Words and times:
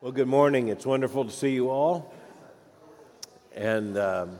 Well, 0.00 0.12
good 0.12 0.28
morning. 0.28 0.68
It's 0.68 0.86
wonderful 0.86 1.24
to 1.24 1.30
see 1.32 1.50
you 1.50 1.70
all. 1.70 2.14
And 3.56 3.98
um, 3.98 4.38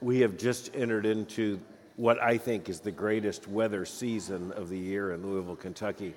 we 0.00 0.20
have 0.20 0.36
just 0.36 0.70
entered 0.72 1.04
into 1.04 1.58
what 1.96 2.22
I 2.22 2.38
think 2.38 2.68
is 2.68 2.78
the 2.78 2.92
greatest 2.92 3.48
weather 3.48 3.84
season 3.86 4.52
of 4.52 4.68
the 4.68 4.78
year 4.78 5.12
in 5.12 5.26
Louisville, 5.26 5.56
Kentucky, 5.56 6.14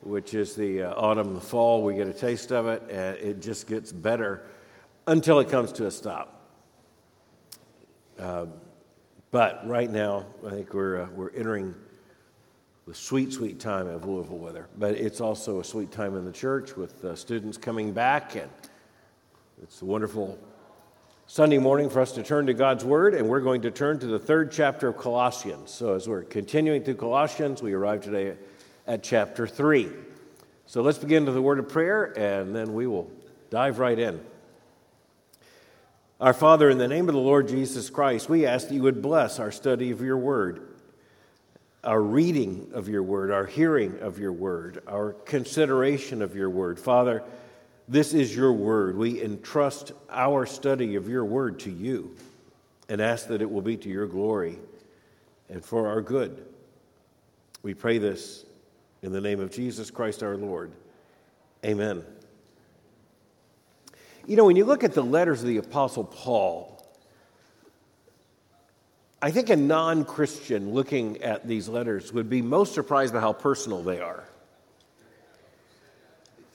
which 0.00 0.32
is 0.32 0.56
the 0.56 0.84
uh, 0.84 0.94
autumn 0.94 1.34
the 1.34 1.40
fall. 1.42 1.82
We 1.82 1.96
get 1.96 2.06
a 2.06 2.14
taste 2.14 2.50
of 2.50 2.66
it, 2.66 2.82
and 2.88 3.18
it 3.18 3.42
just 3.42 3.66
gets 3.66 3.92
better 3.92 4.42
until 5.06 5.38
it 5.40 5.50
comes 5.50 5.70
to 5.72 5.86
a 5.86 5.90
stop. 5.90 6.48
Um, 8.18 8.54
but 9.30 9.68
right 9.68 9.90
now, 9.90 10.24
I 10.46 10.48
think 10.48 10.72
we're, 10.72 11.02
uh, 11.02 11.08
we're 11.14 11.32
entering 11.32 11.74
the 12.88 12.94
sweet, 12.94 13.30
sweet 13.34 13.60
time 13.60 13.86
of 13.86 14.06
Louisville 14.06 14.38
weather. 14.38 14.66
But 14.78 14.94
it's 14.94 15.20
also 15.20 15.60
a 15.60 15.64
sweet 15.64 15.92
time 15.92 16.16
in 16.16 16.24
the 16.24 16.32
church 16.32 16.74
with 16.74 17.04
uh, 17.04 17.14
students 17.14 17.58
coming 17.58 17.92
back, 17.92 18.34
and 18.34 18.48
it's 19.62 19.82
a 19.82 19.84
wonderful 19.84 20.38
Sunday 21.26 21.58
morning 21.58 21.90
for 21.90 22.00
us 22.00 22.12
to 22.12 22.22
turn 22.22 22.46
to 22.46 22.54
God's 22.54 22.86
Word, 22.86 23.12
and 23.12 23.28
we're 23.28 23.42
going 23.42 23.60
to 23.60 23.70
turn 23.70 23.98
to 23.98 24.06
the 24.06 24.18
third 24.18 24.50
chapter 24.50 24.88
of 24.88 24.96
Colossians. 24.96 25.70
So, 25.70 25.92
as 25.92 26.08
we're 26.08 26.22
continuing 26.22 26.82
through 26.82 26.94
Colossians, 26.94 27.60
we 27.60 27.74
arrive 27.74 28.00
today 28.00 28.38
at 28.86 29.02
chapter 29.02 29.46
3. 29.46 29.90
So, 30.64 30.80
let's 30.80 30.96
begin 30.96 31.26
with 31.26 31.34
the 31.34 31.42
word 31.42 31.58
of 31.58 31.68
prayer, 31.68 32.18
and 32.18 32.56
then 32.56 32.72
we 32.72 32.86
will 32.86 33.10
dive 33.50 33.80
right 33.80 33.98
in. 33.98 34.18
Our 36.22 36.32
Father, 36.32 36.70
in 36.70 36.78
the 36.78 36.88
name 36.88 37.10
of 37.10 37.14
the 37.14 37.20
Lord 37.20 37.48
Jesus 37.48 37.90
Christ, 37.90 38.30
we 38.30 38.46
ask 38.46 38.68
that 38.68 38.74
you 38.74 38.82
would 38.82 39.02
bless 39.02 39.38
our 39.38 39.52
study 39.52 39.90
of 39.90 40.00
your 40.00 40.16
Word 40.16 40.67
our 41.88 42.02
reading 42.02 42.68
of 42.74 42.86
your 42.86 43.02
word, 43.02 43.30
our 43.30 43.46
hearing 43.46 43.98
of 44.00 44.18
your 44.18 44.30
word, 44.30 44.82
our 44.86 45.14
consideration 45.24 46.20
of 46.20 46.36
your 46.36 46.50
word. 46.50 46.78
Father, 46.78 47.22
this 47.88 48.12
is 48.12 48.36
your 48.36 48.52
word. 48.52 48.94
We 48.94 49.22
entrust 49.22 49.92
our 50.10 50.44
study 50.44 50.96
of 50.96 51.08
your 51.08 51.24
word 51.24 51.60
to 51.60 51.70
you 51.70 52.14
and 52.90 53.00
ask 53.00 53.28
that 53.28 53.40
it 53.40 53.50
will 53.50 53.62
be 53.62 53.78
to 53.78 53.88
your 53.88 54.06
glory 54.06 54.58
and 55.48 55.64
for 55.64 55.88
our 55.88 56.02
good. 56.02 56.44
We 57.62 57.72
pray 57.72 57.96
this 57.96 58.44
in 59.00 59.10
the 59.10 59.20
name 59.22 59.40
of 59.40 59.50
Jesus 59.50 59.90
Christ 59.90 60.22
our 60.22 60.36
Lord. 60.36 60.72
Amen. 61.64 62.04
You 64.26 64.36
know, 64.36 64.44
when 64.44 64.56
you 64.56 64.66
look 64.66 64.84
at 64.84 64.92
the 64.92 65.02
letters 65.02 65.40
of 65.40 65.48
the 65.48 65.56
Apostle 65.56 66.04
Paul, 66.04 66.77
I 69.20 69.32
think 69.32 69.50
a 69.50 69.56
non 69.56 70.04
Christian 70.04 70.72
looking 70.72 71.22
at 71.22 71.46
these 71.46 71.68
letters 71.68 72.12
would 72.12 72.30
be 72.30 72.40
most 72.40 72.72
surprised 72.72 73.12
by 73.12 73.20
how 73.20 73.32
personal 73.32 73.82
they 73.82 74.00
are. 74.00 74.24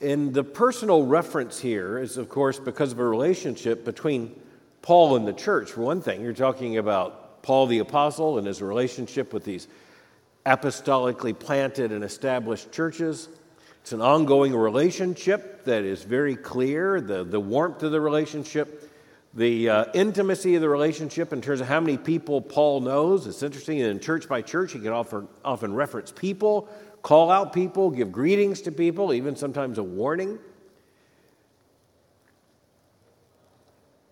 And 0.00 0.32
the 0.32 0.44
personal 0.44 1.04
reference 1.04 1.60
here 1.60 1.98
is, 1.98 2.16
of 2.16 2.28
course, 2.28 2.58
because 2.58 2.92
of 2.92 2.98
a 2.98 3.04
relationship 3.04 3.84
between 3.84 4.38
Paul 4.82 5.16
and 5.16 5.26
the 5.26 5.32
church. 5.32 5.72
For 5.72 5.82
one 5.82 6.00
thing, 6.00 6.22
you're 6.22 6.32
talking 6.32 6.78
about 6.78 7.42
Paul 7.42 7.66
the 7.66 7.78
Apostle 7.78 8.38
and 8.38 8.46
his 8.46 8.62
relationship 8.62 9.32
with 9.32 9.44
these 9.44 9.68
apostolically 10.46 11.38
planted 11.38 11.92
and 11.92 12.02
established 12.02 12.72
churches. 12.72 13.28
It's 13.82 13.92
an 13.92 14.00
ongoing 14.00 14.54
relationship 14.54 15.64
that 15.64 15.84
is 15.84 16.02
very 16.02 16.36
clear. 16.36 17.00
The, 17.00 17.24
the 17.24 17.40
warmth 17.40 17.82
of 17.82 17.92
the 17.92 18.00
relationship 18.00 18.83
the 19.34 19.68
uh, 19.68 19.84
intimacy 19.94 20.54
of 20.54 20.60
the 20.60 20.68
relationship 20.68 21.32
in 21.32 21.40
terms 21.40 21.60
of 21.60 21.66
how 21.66 21.80
many 21.80 21.98
people 21.98 22.40
Paul 22.40 22.80
knows. 22.80 23.26
It's 23.26 23.42
interesting, 23.42 23.78
in 23.78 23.98
church 23.98 24.28
by 24.28 24.42
church, 24.42 24.72
he 24.72 24.78
can 24.78 24.90
often, 24.92 25.28
often 25.44 25.74
reference 25.74 26.12
people, 26.12 26.68
call 27.02 27.30
out 27.30 27.52
people, 27.52 27.90
give 27.90 28.12
greetings 28.12 28.60
to 28.62 28.72
people, 28.72 29.12
even 29.12 29.34
sometimes 29.34 29.78
a 29.78 29.82
warning. 29.82 30.38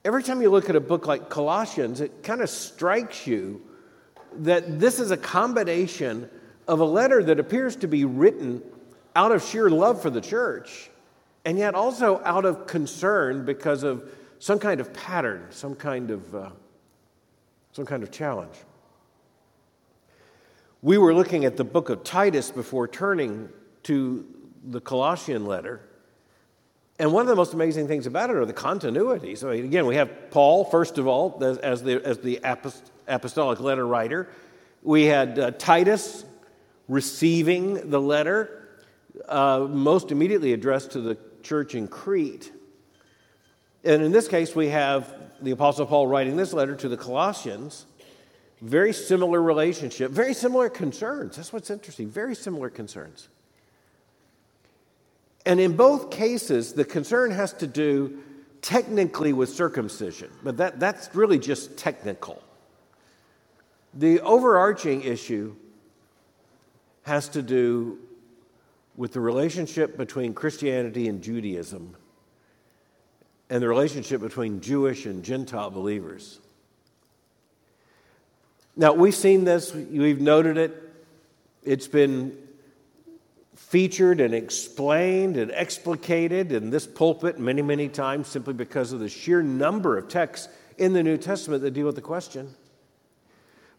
Every 0.05 0.25
time 0.25 0.43
you 0.43 0.51
look 0.51 0.69
at 0.69 0.75
a 0.75 0.81
book 0.81 1.07
like 1.07 1.29
Colossians, 1.29 2.01
it 2.01 2.25
kind 2.25 2.41
of 2.41 2.51
strikes 2.51 3.25
you 3.25 3.63
that 4.39 4.81
this 4.81 4.99
is 4.99 5.13
a 5.13 5.17
combination 5.17 6.29
of 6.67 6.81
a 6.81 6.85
letter 6.85 7.23
that 7.23 7.39
appears 7.39 7.77
to 7.77 7.87
be 7.87 8.05
written 8.05 8.61
out 9.15 9.31
of 9.31 9.45
sheer 9.45 9.71
love 9.71 10.03
for 10.03 10.11
the 10.11 10.21
church, 10.21 10.91
and 11.45 11.59
yet 11.59 11.77
also 11.77 12.21
out 12.25 12.45
of 12.45 12.67
concern 12.67 13.45
because 13.45 13.85
of 13.85 14.11
some 14.43 14.59
kind 14.59 14.81
of 14.81 14.93
pattern, 14.93 15.47
some 15.51 15.73
kind 15.73 16.11
of, 16.11 16.35
uh, 16.35 16.51
some 17.71 17.87
kind 17.87 18.03
of 18.03 18.11
challenge. 18.11 18.57
We 20.83 20.99
were 20.99 21.15
looking 21.15 21.45
at 21.45 21.57
the 21.57 21.63
book 21.63 21.91
of 21.91 22.03
Titus 22.03 22.51
before 22.51 22.89
turning 22.89 23.51
to 23.85 24.27
the 24.65 24.81
Colossian 24.81 25.47
letter. 25.47 25.81
And 26.99 27.13
one 27.13 27.23
of 27.23 27.29
the 27.29 27.37
most 27.37 27.55
amazing 27.55 27.87
things 27.87 28.09
about 28.09 28.31
it 28.31 28.37
are 28.37 28.45
the 28.45 28.53
continuities. 28.53 29.39
So 29.39 29.51
again, 29.51 29.87
we 29.87 29.95
have 29.95 30.33
Paul, 30.33 30.65
first 30.65 30.99
of 30.99 31.07
all, 31.07 31.41
as 31.63 31.85
the, 31.85 32.05
as 32.05 32.19
the 32.19 32.41
apostolic 33.07 33.61
letter 33.61 33.87
writer. 33.87 34.29
We 34.83 35.05
had 35.05 35.39
uh, 35.39 35.53
Titus 35.53 36.25
receiving 36.89 37.91
the 37.91 38.01
letter, 38.01 38.69
uh, 39.29 39.69
most 39.71 40.11
immediately 40.11 40.53
addressed 40.53 40.91
to 40.93 41.01
the 41.01 41.17
church 41.45 41.77
in 41.77 41.87
Crete. 41.87 42.51
And 43.85 44.03
in 44.03 44.13
this 44.13 44.29
case, 44.29 44.55
we 44.55 44.69
have 44.69 45.13
the 45.41 45.51
Apostle 45.51 45.87
Paul 45.87 46.07
writing 46.07 46.37
this 46.37 46.53
letter 46.53 46.77
to 46.77 46.89
the 46.89 46.97
Colossians. 46.97 47.87
Very 48.61 48.93
similar 48.93 49.43
relationship, 49.43 50.13
very 50.13 50.35
similar 50.35 50.69
concerns. 50.69 51.37
That's 51.37 51.53
what's 51.53 51.69
interesting. 51.69 52.09
Very 52.09 52.37
similar 52.37 52.71
concerns. 52.71 53.29
And 55.45 55.59
in 55.59 55.77
both 55.77 56.13
cases, 56.13 56.75
the 56.75 56.85
concern 56.85 57.33
has 57.33 57.53
to 57.55 57.67
do 57.67 58.23
technically 58.61 59.33
with 59.33 59.49
circumcision, 59.49 60.31
but 60.45 60.59
that, 60.59 60.79
that's 60.79 61.13
really 61.13 61.41
just 61.41 61.77
technical. 61.77 62.41
The 63.95 64.21
overarching 64.21 65.03
issue 65.03 65.57
has 67.03 67.29
to 67.31 67.43
do 67.43 67.99
with 68.97 69.13
the 69.13 69.21
relationship 69.21 69.97
between 69.97 70.35
Christianity 70.35 71.09
and 71.09 71.21
Judaism 71.21 71.97
and 73.53 73.63
the 73.63 73.69
relationship 73.69 74.23
between 74.23 74.63
Jewish 74.63 75.05
and 75.05 75.23
Gentile 75.23 75.69
believers. 75.69 76.39
Now, 78.75 78.95
we've 78.95 79.15
seen 79.15 79.45
this, 79.45 79.75
we've 79.75 80.23
noted 80.23 80.57
it, 80.57 80.75
it's 81.63 81.87
been 81.87 82.35
featured 83.55 84.23
and 84.23 84.33
explained 84.33 85.37
and 85.37 85.51
explicated 85.51 86.51
in 86.51 86.71
this 86.71 86.87
pulpit 86.87 87.39
many, 87.39 87.61
many 87.61 87.91
times 87.91 88.29
simply 88.29 88.55
because 88.55 88.95
of 88.95 89.01
the 89.01 89.09
sheer 89.11 89.43
number 89.43 89.99
of 89.99 90.09
texts 90.09 90.49
in 90.79 90.95
the 90.95 91.03
New 91.03 91.19
Testament 91.19 91.63
that 91.63 91.73
deal 91.73 91.85
with 91.85 91.97
the 91.97 92.01
question. 92.01 92.55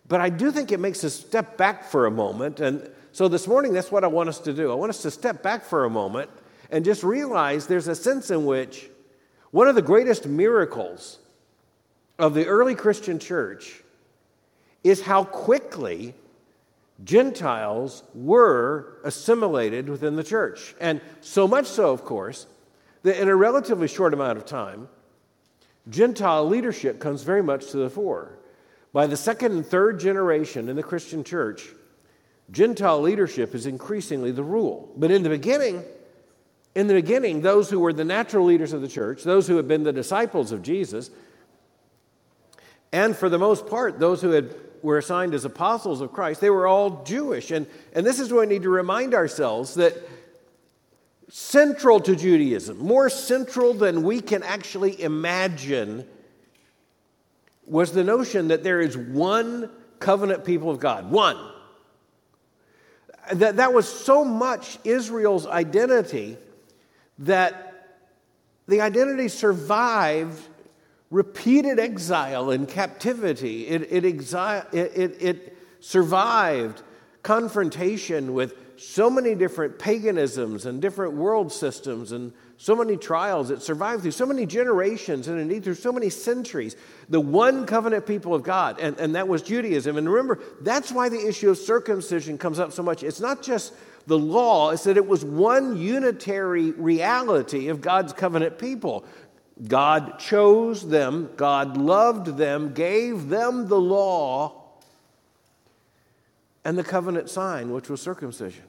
But 0.08 0.22
I 0.22 0.30
do 0.30 0.52
think 0.52 0.72
it 0.72 0.80
makes 0.80 1.04
us 1.04 1.16
step 1.16 1.58
back 1.58 1.86
for 1.86 2.06
a 2.06 2.12
moment. 2.12 2.60
And 2.60 2.92
so 3.12 3.28
this 3.28 3.48
morning, 3.48 3.74
that's 3.74 3.92
what 3.92 4.04
I 4.04 4.08
want 4.08 4.30
us 4.30 4.38
to 4.42 4.54
do. 4.54 4.72
I 4.72 4.76
want 4.76 4.92
us 4.92 5.02
to 5.02 5.10
step 5.10 5.42
back 5.42 5.66
for 5.66 5.86
a 5.86 5.90
moment 5.90 6.30
and 6.70 6.86
just 6.86 7.04
realize 7.04 7.66
there's 7.66 7.88
a 7.88 7.96
sense 7.96 8.30
in 8.30 8.46
which 8.46 8.92
one 9.54 9.68
of 9.68 9.76
the 9.76 9.84
greatest 9.84 10.26
miracles 10.26 11.20
of 12.18 12.34
the 12.34 12.48
early 12.48 12.74
Christian 12.74 13.20
church 13.20 13.84
is 14.84 15.00
how 15.00 15.24
quickly 15.24 16.16
Gentiles 17.04 18.02
were 18.16 18.98
assimilated 19.04 19.90
within 19.90 20.16
the 20.16 20.24
church. 20.24 20.74
And 20.82 21.02
so 21.22 21.48
much 21.48 21.68
so, 21.68 21.92
of 21.92 22.04
course, 22.04 22.48
that 23.04 23.22
in 23.22 23.30
a 23.30 23.36
relatively 23.36 23.88
short 23.88 24.16
amount 24.16 24.40
of 24.40 24.48
time, 24.48 24.90
Gentile 25.88 26.48
leadership 26.48 27.00
comes 27.00 27.22
very 27.22 27.44
much 27.44 27.70
to 27.70 27.78
the 27.78 27.92
fore. 27.92 28.40
By 28.92 29.06
the 29.06 29.16
second 29.16 29.52
and 29.52 29.64
third 29.64 30.00
generation 30.00 30.68
in 30.68 30.76
the 30.76 30.82
Christian 30.82 31.24
church, 31.24 31.68
Gentile 32.50 33.02
leadership 33.02 33.54
is 33.54 33.68
increasingly 33.68 34.32
the 34.32 34.42
rule. 34.42 34.92
But 34.98 35.12
in 35.12 35.22
the 35.22 35.30
beginning, 35.30 35.84
in 36.76 36.88
the 36.88 36.94
beginning, 36.94 37.42
those 37.42 37.70
who 37.70 37.80
were 37.80 37.94
the 37.94 38.04
natural 38.04 38.46
leaders 38.46 38.74
of 38.74 38.82
the 38.82 38.88
church, 38.88 39.24
those 39.24 39.48
who 39.48 39.58
had 39.58 39.68
been 39.68 39.84
the 39.84 39.94
disciples 39.94 40.52
of 40.52 40.62
Jesus, 40.62 41.12
and 42.92 43.16
for 43.16 43.28
the 43.28 43.40
most 43.40 43.68
part, 43.68 44.00
those 44.00 44.22
who 44.22 44.32
had, 44.32 44.56
were 44.84 45.00
assigned 45.00 45.34
as 45.34 45.46
apostles 45.46 46.00
of 46.02 46.14
Christ, 46.14 46.42
they 46.42 46.52
were 46.52 46.68
all 46.68 47.04
Jewish. 47.04 47.50
And, 47.52 47.66
and 47.94 48.06
this 48.06 48.20
is 48.20 48.32
where 48.32 48.42
we 48.42 48.54
need 48.54 48.64
to 48.64 48.70
remind 48.70 49.16
ourselves 49.16 49.74
that 49.76 49.96
central 51.30 52.00
to 52.02 52.16
Judaism, 52.16 52.78
more 52.78 53.10
central 53.10 53.74
than 53.74 54.04
we 54.04 54.22
can 54.22 54.44
actually 54.44 55.02
imagine, 55.02 56.06
was 57.66 57.94
the 57.94 58.04
notion 58.04 58.50
that 58.50 58.64
there 58.64 58.80
is 58.80 58.96
one 58.96 59.72
covenant 60.00 60.46
people 60.46 60.70
of 60.70 60.80
God. 60.80 61.10
One. 61.10 61.38
That, 63.32 63.58
that 63.58 63.74
was 63.74 63.88
so 63.88 64.24
much 64.24 64.78
Israel's 64.84 65.48
identity 65.48 66.38
that 67.20 68.00
the 68.68 68.82
identity 68.82 69.28
survived 69.28 70.42
repeated 71.12 71.80
exile 71.80 72.50
and 72.50 72.68
captivity. 72.68 73.68
It, 73.68 73.84
it, 73.92 74.06
it, 74.06 75.22
it 75.22 75.58
survived 75.80 76.82
confrontation 77.22 78.34
with 78.34 78.56
so 78.78 79.10
many 79.10 79.36
different 79.36 79.78
paganisms 79.78 80.66
and 80.66 80.82
different 80.82 81.14
world 81.14 81.52
systems 81.52 82.12
and 82.12 82.34
so 82.58 82.76
many 82.76 82.98
trials, 82.98 83.50
it 83.50 83.62
survived 83.62 84.04
through 84.04 84.12
so 84.12 84.26
many 84.26 84.46
generations, 84.46 85.28
and 85.28 85.40
indeed 85.40 85.64
through 85.64 85.74
so 85.76 85.92
many 85.92 86.10
centuries. 86.10 86.76
The 87.10 87.20
one 87.20 87.66
covenant 87.66 88.06
people 88.08 88.34
of 88.34 88.44
God, 88.44 88.80
and, 88.80 88.98
and 89.00 89.16
that 89.16 89.28
was 89.28 89.42
Judaism. 89.42 89.98
And 89.98 90.10
remember, 90.10 90.40
that's 90.62 90.92
why 90.92 91.10
the 91.10 91.28
issue 91.28 91.50
of 91.50 91.58
circumcision 91.58 92.38
comes 92.38 92.60
up 92.60 92.72
so 92.72 92.82
much. 92.82 93.04
It's 93.04 93.20
not 93.20 93.44
just 93.44 93.74
the 94.06 94.18
law, 94.18 94.72
is 94.72 94.84
that 94.84 94.98
it 94.98 95.08
was 95.08 95.24
one 95.24 95.78
unitary 95.78 96.72
reality 96.72 97.70
of 97.70 97.82
God's 97.82 98.14
covenant 98.14 98.58
people. 98.58 99.06
God 99.68 100.20
chose 100.20 100.88
them, 100.88 101.30
God 101.38 101.78
loved 101.78 102.38
them, 102.38 102.74
gave 102.74 103.30
them 103.30 103.68
the 103.68 103.80
law 103.80 104.62
and 106.66 106.78
the 106.78 106.84
covenant 106.84 107.30
sign, 107.30 107.72
which 107.72 107.90
was 107.90 108.02
circumcision. 108.02 108.64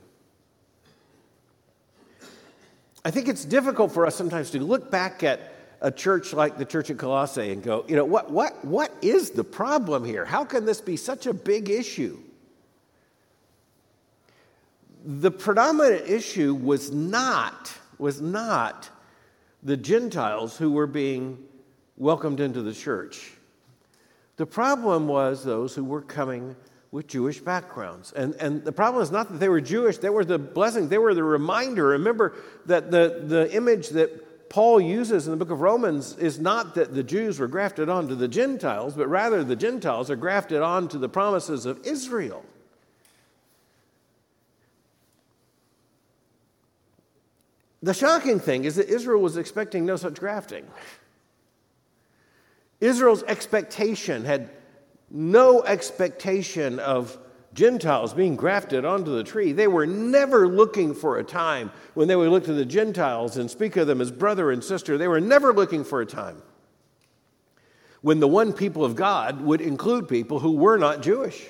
I 3.04 3.10
think 3.10 3.28
it's 3.28 3.44
difficult 3.44 3.92
for 3.92 4.06
us 4.06 4.14
sometimes 4.14 4.50
to 4.50 4.60
look 4.60 4.90
back 4.90 5.22
at 5.22 5.52
a 5.80 5.90
church 5.90 6.32
like 6.32 6.56
the 6.56 6.64
church 6.64 6.88
at 6.90 6.96
Colossae 6.96 7.52
and 7.52 7.62
go, 7.62 7.84
you 7.86 7.96
know, 7.96 8.04
what, 8.04 8.30
what, 8.30 8.64
what 8.64 8.94
is 9.02 9.30
the 9.30 9.44
problem 9.44 10.04
here? 10.04 10.24
How 10.24 10.44
can 10.44 10.64
this 10.64 10.80
be 10.80 10.96
such 10.96 11.26
a 11.26 11.34
big 11.34 11.68
issue? 11.68 12.18
The 15.04 15.30
predominant 15.30 16.08
issue 16.08 16.54
was 16.54 16.90
not, 16.90 17.72
was 17.98 18.22
not 18.22 18.88
the 19.62 19.76
Gentiles 19.76 20.56
who 20.56 20.72
were 20.72 20.86
being 20.86 21.38
welcomed 21.96 22.40
into 22.40 22.62
the 22.62 22.72
church. 22.72 23.32
The 24.36 24.46
problem 24.46 25.06
was 25.06 25.44
those 25.44 25.74
who 25.74 25.84
were 25.84 26.00
coming 26.00 26.56
with 26.90 27.06
Jewish 27.06 27.40
backgrounds. 27.40 28.12
And, 28.12 28.34
and 28.36 28.64
the 28.64 28.72
problem 28.72 29.02
is 29.02 29.10
not 29.10 29.30
that 29.30 29.38
they 29.38 29.48
were 29.48 29.60
Jewish, 29.60 29.98
they 29.98 30.10
were 30.10 30.24
the 30.24 30.38
blessing, 30.38 30.88
they 30.88 30.98
were 30.98 31.12
the 31.12 31.24
reminder. 31.24 31.88
Remember 31.88 32.34
that 32.66 32.90
the, 32.90 33.24
the 33.26 33.54
image 33.54 33.90
that 33.90 34.48
Paul 34.48 34.80
uses 34.80 35.26
in 35.26 35.32
the 35.32 35.36
book 35.36 35.50
of 35.50 35.60
Romans 35.60 36.16
is 36.16 36.38
not 36.38 36.76
that 36.76 36.94
the 36.94 37.02
Jews 37.02 37.40
were 37.40 37.48
grafted 37.48 37.88
onto 37.88 38.14
the 38.14 38.28
Gentiles, 38.28 38.94
but 38.94 39.08
rather 39.08 39.42
the 39.42 39.56
Gentiles 39.56 40.10
are 40.10 40.16
grafted 40.16 40.62
onto 40.62 40.98
the 40.98 41.08
promises 41.08 41.66
of 41.66 41.84
Israel. 41.84 42.44
The 47.84 47.92
shocking 47.92 48.40
thing 48.40 48.64
is 48.64 48.76
that 48.76 48.88
Israel 48.88 49.20
was 49.20 49.36
expecting 49.36 49.84
no 49.84 49.96
such 49.96 50.18
grafting. 50.18 50.66
Israel's 52.80 53.22
expectation 53.24 54.24
had 54.24 54.48
no 55.10 55.62
expectation 55.62 56.78
of 56.80 57.18
Gentiles 57.52 58.14
being 58.14 58.36
grafted 58.36 58.86
onto 58.86 59.14
the 59.14 59.22
tree. 59.22 59.52
They 59.52 59.66
were 59.66 59.86
never 59.86 60.48
looking 60.48 60.94
for 60.94 61.18
a 61.18 61.24
time 61.24 61.70
when 61.92 62.08
they 62.08 62.16
would 62.16 62.30
look 62.30 62.46
to 62.46 62.54
the 62.54 62.64
Gentiles 62.64 63.36
and 63.36 63.50
speak 63.50 63.76
of 63.76 63.86
them 63.86 64.00
as 64.00 64.10
brother 64.10 64.50
and 64.50 64.64
sister. 64.64 64.96
They 64.96 65.06
were 65.06 65.20
never 65.20 65.52
looking 65.52 65.84
for 65.84 66.00
a 66.00 66.06
time 66.06 66.40
when 68.00 68.18
the 68.18 68.26
one 68.26 68.54
people 68.54 68.82
of 68.82 68.96
God 68.96 69.42
would 69.42 69.60
include 69.60 70.08
people 70.08 70.40
who 70.40 70.52
were 70.52 70.78
not 70.78 71.02
Jewish. 71.02 71.44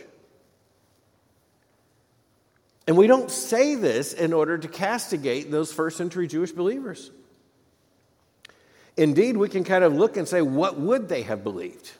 And 2.86 2.96
we 2.96 3.06
don't 3.06 3.30
say 3.30 3.74
this 3.76 4.12
in 4.12 4.32
order 4.32 4.58
to 4.58 4.68
castigate 4.68 5.50
those 5.50 5.72
first 5.72 5.96
century 5.96 6.26
Jewish 6.26 6.52
believers. 6.52 7.10
Indeed, 8.96 9.36
we 9.36 9.48
can 9.48 9.64
kind 9.64 9.82
of 9.82 9.94
look 9.94 10.16
and 10.16 10.28
say, 10.28 10.42
what 10.42 10.78
would 10.78 11.08
they 11.08 11.22
have 11.22 11.42
believed? 11.42 11.90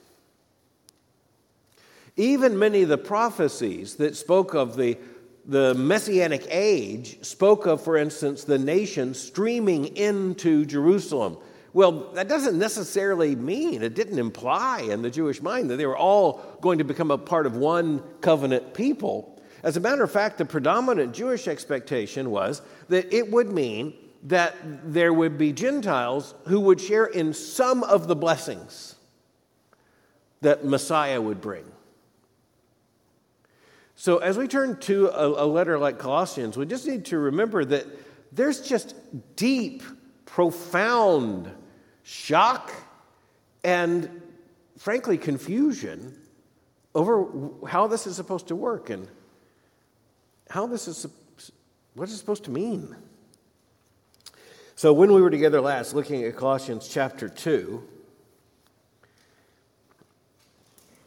Even 2.17 2.59
many 2.59 2.83
of 2.83 2.89
the 2.89 2.99
prophecies 2.99 3.97
that 3.97 4.17
spoke 4.17 4.55
of 4.55 4.77
the, 4.77 4.99
the 5.47 5.75
messianic 5.75 6.47
age 6.49 7.25
spoke 7.25 7.67
of, 7.67 7.83
for 7.83 7.97
instance, 7.97 8.45
the 8.45 8.59
nation 8.59 9.15
streaming 9.15 9.97
into 9.97 10.65
Jerusalem. 10.65 11.39
Well, 11.73 12.13
that 12.13 12.29
doesn't 12.29 12.57
necessarily 12.57 13.35
mean, 13.35 13.83
it 13.83 13.95
didn't 13.95 14.21
imply 14.21 14.83
in 14.83 15.03
the 15.03 15.11
Jewish 15.11 15.43
mind 15.43 15.71
that 15.71 15.77
they 15.77 15.87
were 15.87 15.99
all 15.99 16.41
going 16.61 16.79
to 16.79 16.85
become 16.85 17.11
a 17.11 17.19
part 17.19 17.47
of 17.47 17.57
one 17.57 18.01
covenant 18.21 18.75
people. 18.75 19.34
As 19.65 19.79
a 19.79 19.81
matter 19.81 20.05
of 20.05 20.13
fact, 20.13 20.37
the 20.37 20.45
predominant 20.45 21.15
Jewish 21.15 21.49
expectation 21.49 22.31
was 22.31 22.61
that 22.89 23.13
it 23.13 23.31
would 23.31 23.51
mean 23.51 23.95
that 24.25 24.55
there 24.85 25.13
would 25.13 25.39
be 25.39 25.55
Gentiles 25.55 26.35
who 26.47 26.61
would 26.61 26.79
share 26.79 27.07
in 27.07 27.33
some 27.33 27.83
of 27.83 28.07
the 28.07 28.15
blessings 28.15 28.95
that 30.43 30.67
Messiah 30.67 31.21
would 31.21 31.41
bring. 31.41 31.65
So, 33.97 34.19
as 34.19 34.37
we 34.37 34.49
turn 34.49 34.79
to 34.81 35.09
a, 35.09 35.45
a, 35.45 35.47
letter 35.47 35.79
like 35.79 35.99
Colossians, 35.99 36.59
we 36.59 36.67
just 36.67 36.87
need 36.87 37.07
to 37.07 37.19
remember 37.19 37.65
that 37.65 37.87
there's 38.33 38.61
just 38.61 38.95
deep, 39.37 39.83
profound 40.27 41.51
shock 42.03 42.71
and, 43.63 44.21
frankly, 44.77 45.17
confusion 45.17 46.19
over 46.95 47.27
how 47.67 47.87
this 47.87 48.07
is 48.07 48.17
supposed 48.17 48.49
to 48.49 48.57
work 48.57 48.91
and 48.91 49.09
how 50.49 50.67
this 50.67 50.89
is 50.89 51.07
what 51.95 52.09
is 52.09 52.19
supposed 52.19 52.45
to 52.45 52.51
mean. 52.51 52.95
So, 54.77 54.93
when 54.93 55.13
we 55.13 55.23
were 55.23 55.31
together 55.31 55.61
last 55.61 55.95
looking 55.95 56.25
at 56.25 56.37
Colossians 56.37 56.89
chapter 56.89 57.29
2, 57.29 57.83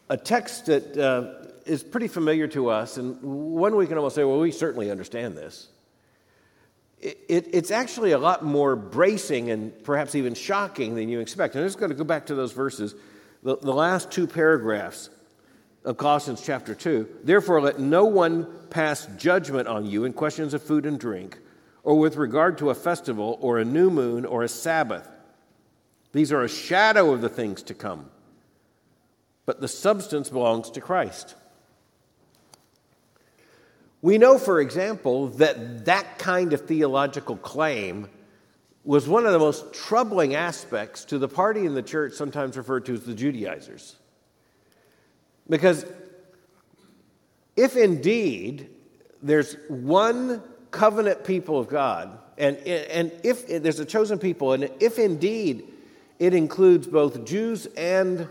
a 0.10 0.18
text 0.18 0.68
that 0.68 0.98
uh, 0.98 1.48
is 1.66 1.84
pretty 1.84 2.08
familiar 2.08 2.48
to 2.48 2.70
us, 2.70 2.98
and 2.98 3.22
one 3.22 3.76
we 3.76 3.86
can 3.88 3.98
almost 3.98 4.16
say, 4.16 4.24
well, 4.24 4.40
we 4.40 4.52
certainly 4.52 4.90
understand 4.90 5.36
this. 5.36 5.68
It, 7.00 7.20
it, 7.28 7.50
it's 7.54 7.72
actually 7.72 8.14
a 8.14 8.18
lot 8.18 8.44
more 8.44 8.76
bracing 8.76 9.52
and 9.52 9.84
perhaps 9.84 10.16
even 10.16 10.34
shocking 10.34 10.96
than 10.96 11.10
you 11.10 11.20
expect. 11.20 11.54
And 11.54 11.64
I'm 11.64 11.68
just 11.68 11.78
going 11.78 11.92
to 11.92 11.96
go 11.96 12.04
back 12.04 12.28
to 12.28 12.36
those 12.36 12.54
verses, 12.54 12.96
the, 13.44 13.58
the 13.58 13.74
last 13.74 14.12
two 14.12 14.26
paragraphs 14.26 15.10
of 15.88 15.96
Colossians 15.96 16.44
chapter 16.46 16.76
2. 16.76 17.08
Therefore, 17.24 17.62
let 17.62 17.80
no 17.80 18.04
one 18.04 18.46
pass 18.70 19.08
judgment 19.18 19.70
on 19.70 19.86
you 19.86 20.04
in 20.04 20.12
questions 20.12 20.54
of 20.54 20.62
food 20.62 20.86
and 20.86 21.00
drink, 21.00 21.40
or 21.82 21.98
with 21.98 22.18
regard 22.18 22.58
to 22.58 22.70
a 22.70 22.76
festival, 22.76 23.38
or 23.40 23.58
a 23.58 23.64
new 23.64 23.90
moon, 23.90 24.26
or 24.26 24.44
a 24.44 24.50
Sabbath. 24.50 25.08
These 26.12 26.34
are 26.34 26.44
a 26.44 26.50
shadow 26.50 27.14
of 27.14 27.22
the 27.22 27.30
things 27.30 27.64
to 27.64 27.74
come, 27.74 28.10
but 29.46 29.62
the 29.62 29.70
substance 29.70 30.30
belongs 30.30 30.70
to 30.72 30.82
Christ. 30.82 31.36
We 34.02 34.18
know, 34.18 34.38
for 34.38 34.60
example, 34.60 35.30
that 35.30 35.86
that 35.86 36.20
kind 36.20 36.52
of 36.52 36.66
theological 36.66 37.38
claim 37.38 38.10
was 38.84 39.08
one 39.08 39.26
of 39.26 39.32
the 39.32 39.40
most 39.40 39.74
troubling 39.74 40.36
aspects 40.36 41.06
to 41.06 41.18
the 41.18 41.30
party 41.30 41.66
in 41.66 41.76
the 41.76 41.82
church, 41.82 42.12
sometimes 42.12 42.58
referred 42.58 42.86
to 42.88 42.94
as 42.96 43.04
the 43.04 43.14
Judaizers. 43.14 43.96
Because 45.50 45.86
if 47.56 47.76
indeed 47.76 48.70
there's 49.22 49.56
one 49.68 50.44
covenant 50.72 51.24
people 51.24 51.60
of 51.60 51.68
God, 51.68 52.20
and, 52.38 52.58
and 52.58 53.12
if 53.24 53.48
there's 53.48 53.80
a 53.80 53.86
chosen 53.86 54.20
people, 54.20 54.54
and 54.54 54.70
if 54.80 55.00
indeed 55.00 55.68
it 56.20 56.34
includes 56.34 56.88
both 56.88 57.26
Jews 57.26 57.66
and 57.78 58.28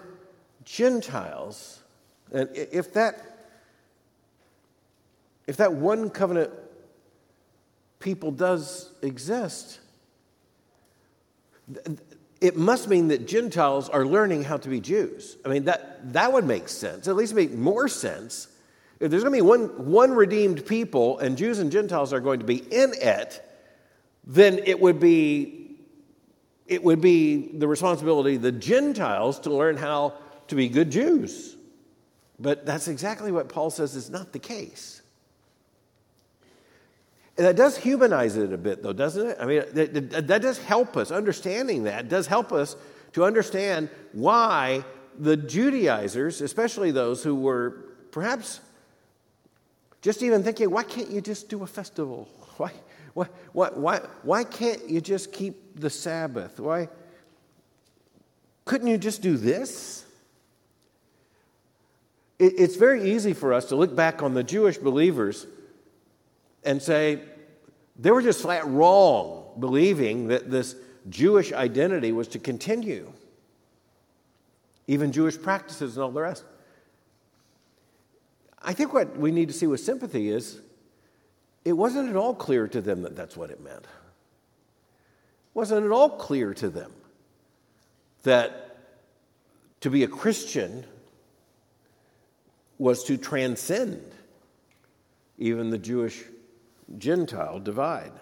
Gentiles, 0.65 1.83
and 2.33 2.49
if 2.55 2.93
that 2.95 3.23
if 5.47 5.59
that 5.59 5.73
one 5.73 6.11
covenant 6.11 6.51
people 8.01 8.33
does 8.33 8.91
exist, 9.01 9.79
it 12.47 12.57
must 12.57 12.89
mean 12.89 13.09
that 13.09 13.27
Gentiles 13.27 13.89
are 13.89 14.07
learning 14.07 14.45
how 14.45 14.57
to 14.57 14.69
be 14.69 14.81
Jews. 14.81 15.37
I 15.45 15.49
mean, 15.49 15.65
that, 15.65 16.13
that 16.13 16.33
would 16.33 16.45
make 16.45 16.69
sense, 16.69 17.09
at 17.09 17.17
least 17.17 17.35
make 17.35 17.53
more 17.53 17.89
sense. 17.89 18.49
If 19.01 19.11
there's 19.11 19.23
going 19.23 19.35
to 19.35 19.39
be 19.39 19.47
one, 19.47 19.91
one 19.91 20.13
redeemed 20.13 20.65
people 20.65 21.19
and 21.19 21.37
Jews 21.37 21.59
and 21.59 21.71
Gentiles 21.71 22.13
are 22.13 22.21
going 22.21 22.41
to 22.41 22.47
be 22.47 22.57
in 22.57 22.93
it, 22.95 23.43
then 24.25 24.61
it 24.65 24.81
would 24.81 25.01
be 25.01 25.63
it 26.67 26.83
would 26.83 27.01
be 27.01 27.53
the 27.59 27.69
responsibility 27.69 28.35
of 28.35 28.43
the 28.43 28.51
Gentiles 28.51 29.39
to 29.41 29.55
learn 29.55 29.77
how 29.77 30.15
to 30.49 30.57
be 30.57 30.69
good 30.69 30.91
Jews. 30.91 31.55
But 32.41 32.67
that's 32.67 32.89
exactly 32.89 33.31
what 33.31 33.49
Paul 33.49 33.71
says 33.71 33.95
is 33.95 34.11
not 34.11 34.33
the 34.33 34.41
case. 34.41 34.96
And 37.37 37.47
that 37.47 37.57
does 37.57 37.77
humanize 37.77 38.37
it 38.37 38.53
a 38.53 38.57
bit, 38.57 38.83
though, 38.83 38.95
doesn't 38.95 39.27
it? 39.27 39.37
I 39.39 39.45
mean, 39.45 39.63
that, 39.73 40.27
that 40.29 40.43
does 40.43 40.59
help 40.59 40.97
us. 40.97 41.11
Understanding 41.11 41.85
that 41.85 42.09
does 42.09 42.27
help 42.27 42.51
us 42.51 42.77
to 43.13 43.25
understand 43.25 43.91
why 44.13 44.85
the 45.19 45.37
Judaizers, 45.37 46.41
especially 46.41 46.91
those 46.93 47.23
who 47.23 47.35
were 47.35 47.85
perhaps 48.11 48.61
just 50.01 50.23
even 50.23 50.43
thinking, 50.43 50.71
why 50.71 50.83
can't 50.83 51.11
you 51.11 51.21
just 51.21 51.49
do 51.49 51.63
a 51.63 51.67
festival? 51.67 52.29
Why, 52.57 52.73
why, 53.13 53.27
why, 53.53 53.69
why, 53.69 54.01
why 54.23 54.45
can't 54.45 54.89
you 54.89 55.03
just 55.03 55.31
keep 55.31 55.79
the 55.79 55.91
Sabbath? 55.91 56.59
Why 56.59 56.89
couldn't 58.65 58.89
you 58.89 58.97
just 58.97 59.21
do 59.21 59.37
this? 59.37 60.07
It, 62.39 62.55
it's 62.57 62.77
very 62.77 63.13
easy 63.13 63.35
for 63.35 63.53
us 63.53 63.67
to 63.67 63.77
look 63.77 63.95
back 63.95 64.23
on 64.23 64.33
the 64.33 64.43
Jewish 64.43 64.79
believers 64.79 65.47
and 66.67 66.83
say 66.83 67.21
they 67.99 68.11
were 68.11 68.21
just 68.21 68.43
flat 68.43 68.67
wrong 68.67 69.45
believing 69.59 70.29
that 70.29 70.51
this 70.51 70.77
Jewish 71.09 71.53
identity 71.53 72.13
was 72.13 72.29
to 72.29 72.39
continue, 72.39 73.13
even 74.87 75.13
Jewish 75.13 75.41
practices 75.41 75.97
and 75.97 76.05
all 76.05 76.11
the 76.11 76.21
rest. 76.21 76.45
I 78.63 78.73
think 78.73 78.93
what 78.93 79.17
we 79.17 79.31
need 79.31 79.49
to 79.49 79.55
see 79.55 79.67
with 79.67 79.81
sympathy 79.81 80.29
is 80.29 80.61
it 81.65 81.73
wasn't 81.73 82.11
at 82.11 82.17
all 82.17 82.35
clear 82.35 82.67
to 82.69 82.81
them 82.81 83.03
that 83.03 83.17
that's 83.17 83.37
what 83.37 83.51
it 83.51 83.63
meant. 83.63 83.85
It 83.85 85.55
wasn't 85.55 85.87
at 85.87 85.93
all 85.93 86.11
clear 86.11 86.53
to 86.55 86.69
them 86.69 86.93
that 88.25 88.79
to 89.81 89.91
be 89.91 90.03
a 90.03 90.09
Christian 90.09 90.85
was 92.79 93.05
to 93.05 93.17
transcend 93.17 94.03
even 95.39 95.71
the 95.71 95.79
Jewish 95.79 96.25
Gentile 96.99 97.59
divide. 97.61 98.13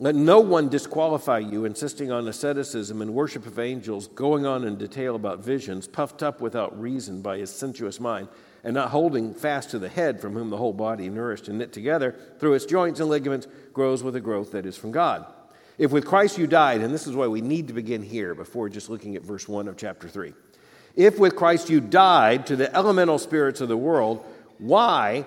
Let 0.00 0.14
no 0.14 0.38
one 0.38 0.68
disqualify 0.68 1.40
you, 1.40 1.64
insisting 1.64 2.12
on 2.12 2.28
asceticism 2.28 3.02
and 3.02 3.14
worship 3.14 3.46
of 3.46 3.58
angels, 3.58 4.06
going 4.06 4.46
on 4.46 4.62
in 4.64 4.76
detail 4.76 5.16
about 5.16 5.40
visions, 5.40 5.88
puffed 5.88 6.22
up 6.22 6.40
without 6.40 6.80
reason 6.80 7.20
by 7.20 7.38
his 7.38 7.50
sensuous 7.50 7.98
mind, 7.98 8.28
and 8.62 8.74
not 8.74 8.90
holding 8.90 9.34
fast 9.34 9.70
to 9.70 9.78
the 9.80 9.88
head, 9.88 10.20
from 10.20 10.34
whom 10.34 10.50
the 10.50 10.56
whole 10.56 10.72
body, 10.72 11.08
nourished 11.08 11.48
and 11.48 11.58
knit 11.58 11.72
together 11.72 12.14
through 12.38 12.54
its 12.54 12.64
joints 12.64 13.00
and 13.00 13.08
ligaments, 13.08 13.48
grows 13.72 14.04
with 14.04 14.14
a 14.14 14.20
growth 14.20 14.52
that 14.52 14.66
is 14.66 14.76
from 14.76 14.92
God. 14.92 15.26
If 15.78 15.90
with 15.90 16.06
Christ 16.06 16.38
you 16.38 16.46
died, 16.46 16.80
and 16.80 16.94
this 16.94 17.08
is 17.08 17.16
why 17.16 17.26
we 17.26 17.40
need 17.40 17.66
to 17.66 17.74
begin 17.74 18.02
here 18.02 18.36
before 18.36 18.68
just 18.68 18.88
looking 18.90 19.16
at 19.16 19.22
verse 19.22 19.48
1 19.48 19.66
of 19.66 19.76
chapter 19.76 20.08
3. 20.08 20.32
If 20.94 21.18
with 21.18 21.34
Christ 21.34 21.70
you 21.70 21.80
died 21.80 22.46
to 22.46 22.56
the 22.56 22.72
elemental 22.74 23.18
spirits 23.18 23.60
of 23.60 23.68
the 23.68 23.76
world, 23.76 24.24
why, 24.58 25.26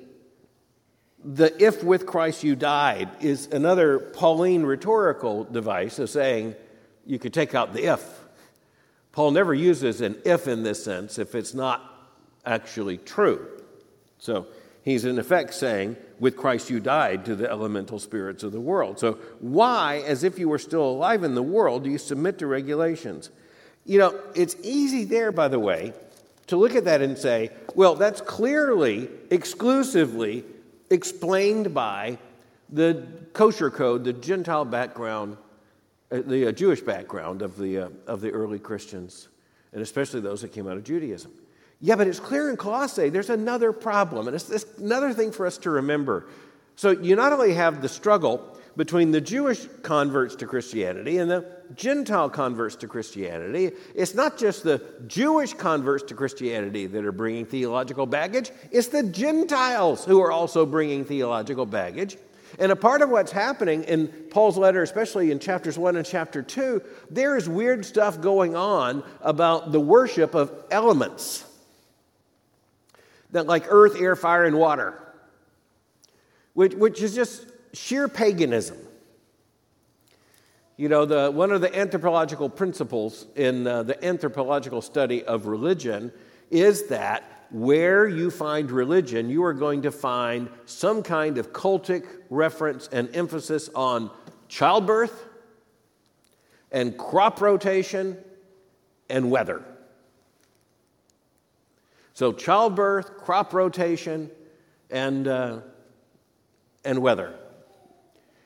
the 1.23 1.63
if 1.63 1.83
with 1.83 2.05
Christ 2.05 2.43
you 2.43 2.55
died 2.55 3.09
is 3.21 3.47
another 3.47 3.99
Pauline 3.99 4.63
rhetorical 4.63 5.43
device 5.43 5.99
of 5.99 6.09
saying 6.09 6.55
you 7.05 7.19
could 7.19 7.33
take 7.33 7.53
out 7.53 7.73
the 7.73 7.85
if. 7.93 8.19
Paul 9.11 9.31
never 9.31 9.53
uses 9.53 10.01
an 10.01 10.17
if 10.25 10.47
in 10.47 10.63
this 10.63 10.83
sense 10.83 11.19
if 11.19 11.35
it's 11.35 11.53
not 11.53 11.83
actually 12.45 12.97
true. 12.97 13.47
So 14.17 14.47
he's 14.83 15.05
in 15.05 15.19
effect 15.19 15.53
saying, 15.53 15.97
with 16.19 16.37
Christ 16.37 16.69
you 16.69 16.79
died 16.79 17.25
to 17.25 17.35
the 17.35 17.49
elemental 17.49 17.99
spirits 17.99 18.43
of 18.43 18.51
the 18.51 18.61
world. 18.61 18.99
So 18.99 19.13
why, 19.39 20.03
as 20.05 20.23
if 20.23 20.39
you 20.39 20.49
were 20.49 20.59
still 20.59 20.85
alive 20.85 21.23
in 21.23 21.35
the 21.35 21.43
world, 21.43 21.83
do 21.83 21.89
you 21.89 21.97
submit 21.97 22.39
to 22.39 22.47
regulations? 22.47 23.29
You 23.85 23.99
know, 23.99 24.19
it's 24.35 24.55
easy 24.63 25.03
there, 25.03 25.31
by 25.31 25.47
the 25.47 25.59
way, 25.59 25.93
to 26.47 26.57
look 26.57 26.75
at 26.75 26.85
that 26.85 27.01
and 27.01 27.17
say, 27.17 27.49
well, 27.75 27.95
that's 27.95 28.21
clearly, 28.21 29.09
exclusively 29.29 30.45
explained 30.91 31.73
by 31.73 32.17
the 32.69 33.03
kosher 33.33 33.69
code, 33.69 34.03
the 34.03 34.13
Gentile 34.13 34.65
background, 34.65 35.37
uh, 36.11 36.21
the 36.25 36.47
uh, 36.47 36.51
Jewish 36.51 36.81
background 36.81 37.41
of 37.41 37.57
the, 37.57 37.77
uh, 37.79 37.89
of 38.07 38.21
the 38.21 38.31
early 38.31 38.59
Christians, 38.59 39.27
and 39.73 39.81
especially 39.81 40.19
those 40.19 40.41
that 40.41 40.51
came 40.51 40.67
out 40.67 40.77
of 40.77 40.83
Judaism. 40.83 41.31
Yeah, 41.79 41.95
but 41.95 42.07
it's 42.07 42.19
clear 42.19 42.49
in 42.49 42.57
Colossae 42.57 43.09
there's 43.09 43.29
another 43.29 43.71
problem, 43.73 44.27
and 44.27 44.35
it's, 44.35 44.49
it's 44.49 44.65
another 44.77 45.13
thing 45.13 45.31
for 45.31 45.45
us 45.47 45.57
to 45.59 45.71
remember. 45.71 46.27
So 46.75 46.91
you 46.91 47.15
not 47.15 47.33
only 47.33 47.53
have 47.53 47.81
the 47.81 47.89
struggle 47.89 48.57
between 48.77 49.11
the 49.11 49.21
Jewish 49.21 49.65
converts 49.81 50.35
to 50.35 50.45
Christianity 50.45 51.17
and 51.17 51.29
the 51.29 51.60
Gentile 51.75 52.29
converts 52.29 52.75
to 52.77 52.87
Christianity. 52.87 53.71
It's 53.95 54.13
not 54.13 54.37
just 54.37 54.63
the 54.63 54.81
Jewish 55.07 55.53
converts 55.53 56.03
to 56.05 56.15
Christianity 56.15 56.87
that 56.87 57.05
are 57.05 57.11
bringing 57.11 57.45
theological 57.45 58.05
baggage, 58.05 58.51
it's 58.71 58.87
the 58.87 59.03
Gentiles 59.03 60.05
who 60.05 60.21
are 60.21 60.31
also 60.31 60.65
bringing 60.65 61.05
theological 61.05 61.65
baggage. 61.65 62.17
And 62.59 62.71
a 62.71 62.75
part 62.75 63.01
of 63.01 63.09
what's 63.09 63.31
happening 63.31 63.83
in 63.85 64.07
Paul's 64.29 64.57
letter, 64.57 64.81
especially 64.83 65.31
in 65.31 65.39
chapters 65.39 65.77
1 65.77 65.95
and 65.95 66.05
chapter 66.05 66.41
2, 66.41 66.81
there 67.09 67.37
is 67.37 67.47
weird 67.47 67.85
stuff 67.85 68.19
going 68.19 68.55
on 68.55 69.03
about 69.21 69.71
the 69.71 69.79
worship 69.79 70.35
of 70.35 70.51
elements. 70.69 71.45
That 73.31 73.47
like 73.47 73.65
earth, 73.69 73.99
air, 73.99 74.17
fire, 74.17 74.43
and 74.43 74.57
water, 74.57 75.01
which, 76.53 76.73
which 76.73 77.01
is 77.01 77.15
just 77.15 77.45
sheer 77.73 78.09
paganism. 78.09 78.77
You 80.81 80.89
know, 80.89 81.05
the, 81.05 81.29
one 81.29 81.51
of 81.51 81.61
the 81.61 81.77
anthropological 81.77 82.49
principles 82.49 83.27
in 83.35 83.67
uh, 83.67 83.83
the 83.83 84.03
anthropological 84.03 84.81
study 84.81 85.23
of 85.23 85.45
religion 85.45 86.11
is 86.49 86.87
that 86.87 87.45
where 87.51 88.07
you 88.07 88.31
find 88.31 88.71
religion, 88.71 89.29
you 89.29 89.43
are 89.43 89.53
going 89.53 89.83
to 89.83 89.91
find 89.91 90.49
some 90.65 91.03
kind 91.03 91.37
of 91.37 91.53
cultic 91.53 92.07
reference 92.31 92.87
and 92.87 93.15
emphasis 93.15 93.69
on 93.75 94.09
childbirth 94.47 95.27
and 96.71 96.97
crop 96.97 97.41
rotation 97.41 98.17
and 99.07 99.29
weather. 99.29 99.63
So, 102.15 102.33
childbirth, 102.33 103.19
crop 103.19 103.53
rotation, 103.53 104.31
and, 104.89 105.27
uh, 105.27 105.59
and 106.83 107.03
weather. 107.03 107.35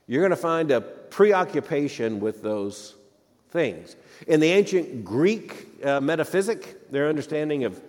You're 0.07 0.21
going 0.21 0.31
to 0.31 0.35
find 0.35 0.69
a 0.71 0.81
preoccupation 1.15 2.19
with 2.19 2.41
those 2.41 2.93
things. 3.51 3.95
In 4.27 4.41
the 4.41 4.51
ancient 4.51 5.05
Greek 5.05 5.65
uh, 5.81 6.01
metaphysic, 6.01 6.91
their 6.91 7.07
understanding 7.07 7.63
of 7.63 7.81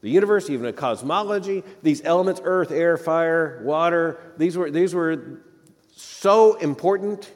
the 0.00 0.08
universe, 0.08 0.48
even 0.48 0.64
of 0.64 0.76
cosmology, 0.76 1.64
these 1.82 2.04
elements 2.04 2.40
earth, 2.44 2.70
air, 2.70 2.96
fire, 2.96 3.60
water 3.64 4.20
these 4.36 4.56
were, 4.56 4.70
these 4.70 4.94
were 4.94 5.40
so 5.96 6.54
important, 6.54 7.32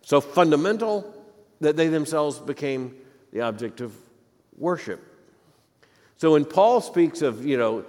so 0.00 0.22
fundamental, 0.22 1.14
that 1.60 1.76
they 1.76 1.88
themselves 1.88 2.38
became 2.38 2.96
the 3.34 3.42
object 3.42 3.82
of 3.82 3.94
worship. 4.56 5.04
So 6.16 6.32
when 6.32 6.46
Paul 6.46 6.80
speaks 6.80 7.20
of, 7.20 7.44
you 7.44 7.58
know, 7.58 7.84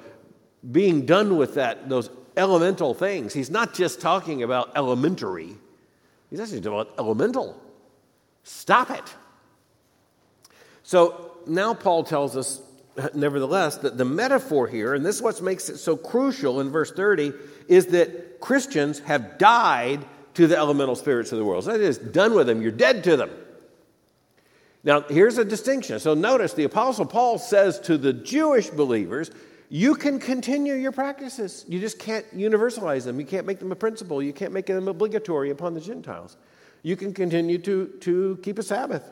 being 0.69 1.05
done 1.05 1.37
with 1.37 1.55
that, 1.55 1.87
those 1.87 2.09
elemental 2.35 2.93
things. 2.93 3.33
He's 3.33 3.49
not 3.49 3.73
just 3.73 4.01
talking 4.01 4.43
about 4.43 4.73
elementary, 4.75 5.55
he's 6.29 6.39
actually 6.39 6.61
talking 6.61 6.79
about 6.79 6.93
elemental. 6.99 7.61
Stop 8.43 8.91
it. 8.91 9.15
So 10.83 11.31
now 11.45 11.73
Paul 11.73 12.03
tells 12.03 12.37
us, 12.37 12.61
nevertheless, 13.13 13.77
that 13.77 13.97
the 13.97 14.05
metaphor 14.05 14.67
here, 14.67 14.93
and 14.93 15.05
this 15.05 15.17
is 15.17 15.21
what 15.21 15.41
makes 15.41 15.69
it 15.69 15.77
so 15.77 15.97
crucial 15.97 16.61
in 16.61 16.69
verse 16.69 16.91
30, 16.91 17.33
is 17.67 17.87
that 17.87 18.39
Christians 18.39 18.99
have 18.99 19.37
died 19.37 20.05
to 20.35 20.47
the 20.47 20.57
elemental 20.57 20.95
spirits 20.95 21.31
of 21.31 21.39
the 21.39 21.45
world. 21.45 21.65
So 21.65 21.71
that 21.71 21.81
is 21.81 21.97
done 21.97 22.33
with 22.35 22.47
them, 22.47 22.61
you're 22.61 22.71
dead 22.71 23.03
to 23.05 23.17
them. 23.17 23.31
Now, 24.83 25.01
here's 25.01 25.37
a 25.37 25.43
distinction. 25.43 25.99
So 25.99 26.13
notice 26.13 26.53
the 26.53 26.63
Apostle 26.63 27.05
Paul 27.05 27.39
says 27.39 27.79
to 27.81 27.97
the 27.97 28.13
Jewish 28.13 28.69
believers, 28.69 29.31
you 29.69 29.95
can 29.95 30.19
continue 30.19 30.75
your 30.75 30.91
practices. 30.91 31.65
You 31.67 31.79
just 31.79 31.99
can't 31.99 32.25
universalize 32.35 33.03
them. 33.03 33.19
You 33.19 33.25
can't 33.25 33.45
make 33.45 33.59
them 33.59 33.71
a 33.71 33.75
principle. 33.75 34.21
You 34.21 34.33
can't 34.33 34.53
make 34.53 34.67
them 34.67 34.87
obligatory 34.87 35.49
upon 35.49 35.73
the 35.73 35.81
Gentiles. 35.81 36.37
You 36.83 36.95
can 36.95 37.13
continue 37.13 37.57
to, 37.59 37.87
to 38.01 38.39
keep 38.43 38.59
a 38.59 38.63
Sabbath. 38.63 39.03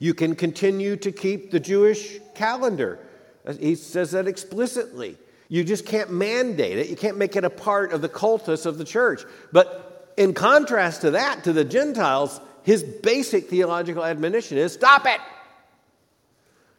You 0.00 0.14
can 0.14 0.34
continue 0.34 0.96
to 0.96 1.12
keep 1.12 1.52
the 1.52 1.60
Jewish 1.60 2.18
calendar. 2.34 2.98
Uh, 3.46 3.52
he 3.52 3.76
says 3.76 4.10
that 4.12 4.26
explicitly. 4.26 5.16
You 5.48 5.62
just 5.62 5.86
can't 5.86 6.10
mandate 6.10 6.78
it. 6.78 6.88
You 6.88 6.96
can't 6.96 7.16
make 7.16 7.36
it 7.36 7.44
a 7.44 7.50
part 7.50 7.92
of 7.92 8.00
the 8.00 8.08
cultus 8.08 8.66
of 8.66 8.78
the 8.78 8.84
church. 8.84 9.22
But 9.52 10.12
in 10.16 10.34
contrast 10.34 11.02
to 11.02 11.12
that, 11.12 11.44
to 11.44 11.52
the 11.52 11.64
Gentiles, 11.64 12.40
his 12.64 12.82
basic 12.82 13.48
theological 13.48 14.04
admonition 14.04 14.58
is 14.58 14.72
stop 14.72 15.06
it. 15.06 15.20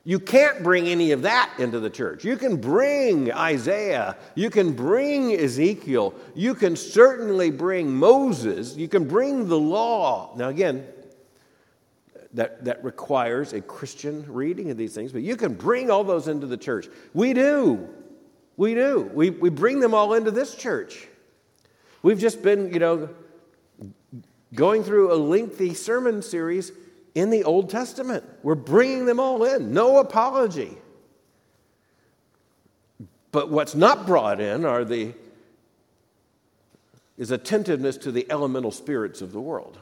You 0.06 0.20
can't 0.20 0.62
bring 0.64 0.88
any 0.88 1.12
of 1.12 1.22
that 1.22 1.54
into 1.60 1.80
the 1.80 1.90
church. 1.90 2.26
You 2.26 2.36
can 2.36 2.58
bring 2.58 3.32
Isaiah, 3.32 4.18
you 4.36 4.50
can 4.50 4.74
bring 4.74 5.34
Ezekiel, 5.34 6.14
you 6.36 6.56
can 6.56 6.76
certainly 6.76 7.52
bring 7.52 7.96
Moses, 7.96 8.76
you 8.76 8.90
can 8.90 9.08
bring 9.08 9.48
the 9.48 9.58
law. 9.58 10.34
Now, 10.36 10.50
again, 10.50 10.86
that, 12.34 12.66
that 12.66 12.84
requires 12.84 13.54
a 13.54 13.62
Christian 13.62 14.26
reading 14.28 14.72
of 14.72 14.78
these 14.78 14.94
things, 14.94 15.14
but 15.14 15.22
you 15.22 15.38
can 15.38 15.54
bring 15.54 15.90
all 15.90 16.04
those 16.04 16.28
into 16.28 16.48
the 16.48 16.58
church. 16.58 16.88
We 17.14 17.34
do. 17.34 17.88
We 18.58 18.74
do. 18.74 19.10
We, 19.14 19.30
we 19.30 19.50
bring 19.50 19.80
them 19.80 19.94
all 19.94 20.14
into 20.16 20.32
this 20.32 20.54
church. 20.54 21.08
We've 22.02 22.20
just 22.20 22.42
been, 22.42 22.74
you 22.74 22.80
know, 22.80 23.10
going 24.54 24.84
through 24.84 25.14
a 25.14 25.16
lengthy 25.16 25.74
sermon 25.74 26.22
series 26.22 26.74
in 27.16 27.30
the 27.30 27.44
Old 27.44 27.70
Testament. 27.70 28.24
We're 28.42 28.56
bringing 28.56 29.06
them 29.06 29.20
all 29.20 29.44
in, 29.44 29.74
no 29.74 30.00
apology. 30.00 30.78
But 33.32 33.50
what's 33.50 33.76
not 33.76 34.06
brought 34.06 34.40
in 34.40 34.66
are 34.66 34.86
the 34.86 35.14
is 37.18 37.32
attentiveness 37.32 37.98
to 37.98 38.12
the 38.12 38.26
elemental 38.30 38.72
spirits 38.72 39.22
of 39.22 39.32
the 39.32 39.40
world. 39.40 39.78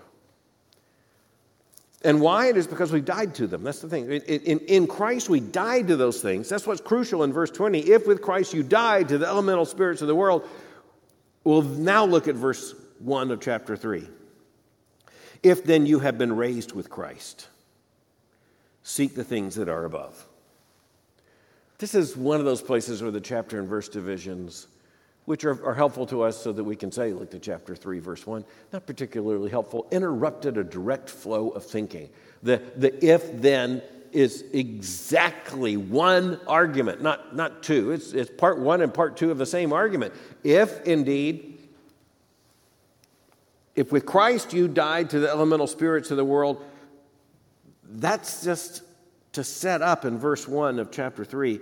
And 2.04 2.20
why? 2.20 2.48
It 2.48 2.58
is 2.58 2.68
because 2.68 2.92
we 2.92 3.00
died 3.00 3.36
to 3.36 3.48
them. 3.48 3.64
That's 3.64 3.80
the 3.80 3.88
thing. 3.88 4.12
In, 4.12 4.22
in, 4.22 4.60
in, 4.60 4.88
Christ, 4.88 5.30
we 5.30 5.40
died 5.40 5.88
to 5.90 5.96
those 5.96 6.22
things. 6.22 6.50
That's 6.50 6.66
what's 6.66 6.82
crucial 6.82 7.24
in 7.24 7.32
verse 7.32 7.52
20. 7.52 7.80
If 7.80 8.08
with 8.08 8.22
Christ 8.22 8.54
you 8.54 8.64
died 8.64 9.10
to 9.10 9.18
the 9.18 9.28
elemental 9.28 9.66
spirits 9.66 10.02
of 10.02 10.08
the 10.08 10.16
world, 10.16 10.48
we'll 11.44 11.62
now 11.62 12.06
look 12.06 12.28
at 12.28 12.36
verse 12.36 12.74
1 13.00 13.32
of 13.32 13.40
chapter 13.40 13.78
3. 13.78 14.08
If 15.44 15.64
then 15.64 15.86
you 15.86 16.00
have 16.00 16.18
been 16.18 16.36
raised 16.36 16.74
with 16.74 16.90
Christ, 16.90 17.48
seek 18.84 19.16
the 19.16 19.24
things 19.24 19.56
that 19.56 19.70
are 19.70 19.86
above. 19.86 20.28
This 21.80 21.96
is 21.96 22.16
one 22.16 22.40
of 22.40 22.46
those 22.46 22.62
places 22.62 23.02
where 23.02 23.12
the 23.12 23.22
chapter 23.22 23.58
and 23.60 23.68
verse 23.68 23.90
divisions 23.90 24.68
which 25.26 25.46
are, 25.46 25.64
are, 25.66 25.74
helpful 25.74 26.06
to 26.08 26.24
us 26.24 26.36
so 26.38 26.52
that 26.52 26.64
we 26.64 26.76
can 26.76 26.92
say, 26.92 27.14
look 27.14 27.30
to 27.32 27.40
chapter 27.40 27.76
3, 27.76 28.00
verse 28.00 28.26
1, 28.26 28.44
not 28.74 28.86
particularly 28.86 29.50
helpful, 29.50 29.88
interrupted 29.92 30.58
a 30.58 30.64
direct 30.64 31.10
flow 31.10 31.50
of 31.50 31.64
thinking. 31.64 32.10
The, 32.44 32.62
the 32.76 33.06
if 33.06 33.40
then 33.40 33.82
is 34.12 34.44
exactly 34.54 35.78
one 35.78 36.40
argument, 36.48 37.02
not, 37.02 37.36
not 37.36 37.64
two. 37.64 37.92
It's, 37.92 38.14
it's 38.14 38.32
part 38.32 38.60
one 38.60 38.82
and 38.82 38.94
part 38.94 39.16
two 39.16 39.32
of 39.32 39.38
the 39.38 39.46
same 39.46 39.74
argument. 39.74 40.14
If 40.44 40.86
indeed, 40.86 41.51
if 43.76 43.92
with 43.92 44.06
Christ 44.06 44.54
you 44.54 44.68
died 44.68 45.10
to 45.12 45.20
the 45.20 45.30
elemental 45.30 45.68
spirits 45.68 46.12
of 46.12 46.18
the 46.18 46.26
world, 46.26 46.64
that's 47.84 48.44
just 48.44 48.84
to 49.34 49.44
set 49.44 49.82
up 49.82 50.06
in 50.06 50.18
verse 50.18 50.48
1 50.48 50.80
of 50.80 50.92
chapter 50.92 51.24
3 51.24 51.60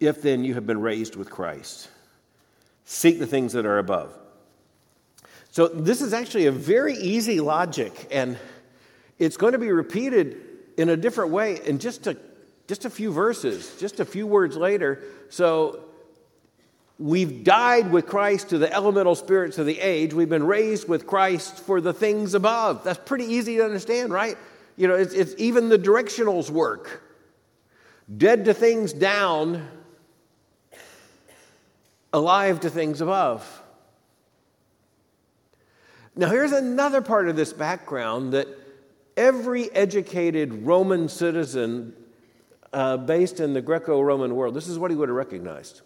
if 0.00 0.22
then 0.22 0.44
you 0.44 0.54
have 0.54 0.66
been 0.66 0.80
raised 0.80 1.16
with 1.16 1.30
Christ. 1.30 1.88
Seek 2.84 3.18
the 3.18 3.26
things 3.26 3.52
that 3.54 3.66
are 3.66 3.78
above. 3.78 4.16
So, 5.50 5.68
this 5.68 6.02
is 6.02 6.12
actually 6.12 6.46
a 6.46 6.52
very 6.52 6.94
easy 6.94 7.40
logic, 7.40 8.08
and 8.10 8.36
it's 9.18 9.36
going 9.36 9.52
to 9.52 9.58
be 9.58 9.70
repeated 9.70 10.36
in 10.76 10.88
a 10.88 10.96
different 10.96 11.30
way 11.30 11.60
in 11.64 11.78
just 11.78 12.08
a, 12.08 12.16
just 12.66 12.84
a 12.84 12.90
few 12.90 13.12
verses, 13.12 13.76
just 13.78 14.00
a 14.00 14.04
few 14.04 14.26
words 14.26 14.56
later. 14.56 15.02
So, 15.30 15.83
We've 16.98 17.42
died 17.42 17.90
with 17.90 18.06
Christ 18.06 18.50
to 18.50 18.58
the 18.58 18.72
elemental 18.72 19.16
spirits 19.16 19.58
of 19.58 19.66
the 19.66 19.80
age. 19.80 20.14
We've 20.14 20.28
been 20.28 20.46
raised 20.46 20.88
with 20.88 21.06
Christ 21.06 21.58
for 21.58 21.80
the 21.80 21.92
things 21.92 22.34
above. 22.34 22.84
That's 22.84 23.00
pretty 23.04 23.24
easy 23.24 23.56
to 23.56 23.64
understand, 23.64 24.12
right? 24.12 24.38
You 24.76 24.86
know, 24.86 24.94
it's, 24.94 25.12
it's 25.12 25.34
even 25.38 25.68
the 25.68 25.78
directionals 25.78 26.50
work. 26.50 27.02
Dead 28.16 28.44
to 28.44 28.54
things 28.54 28.92
down, 28.92 29.66
alive 32.12 32.60
to 32.60 32.70
things 32.70 33.00
above. 33.00 33.62
Now, 36.14 36.28
here's 36.28 36.52
another 36.52 37.00
part 37.00 37.28
of 37.28 37.34
this 37.34 37.52
background 37.52 38.34
that 38.34 38.46
every 39.16 39.72
educated 39.74 40.64
Roman 40.64 41.08
citizen 41.08 41.92
uh, 42.72 42.98
based 42.98 43.40
in 43.40 43.52
the 43.52 43.62
Greco 43.62 44.00
Roman 44.00 44.36
world, 44.36 44.54
this 44.54 44.68
is 44.68 44.78
what 44.78 44.92
he 44.92 44.96
would 44.96 45.08
have 45.08 45.16
recognized. 45.16 45.82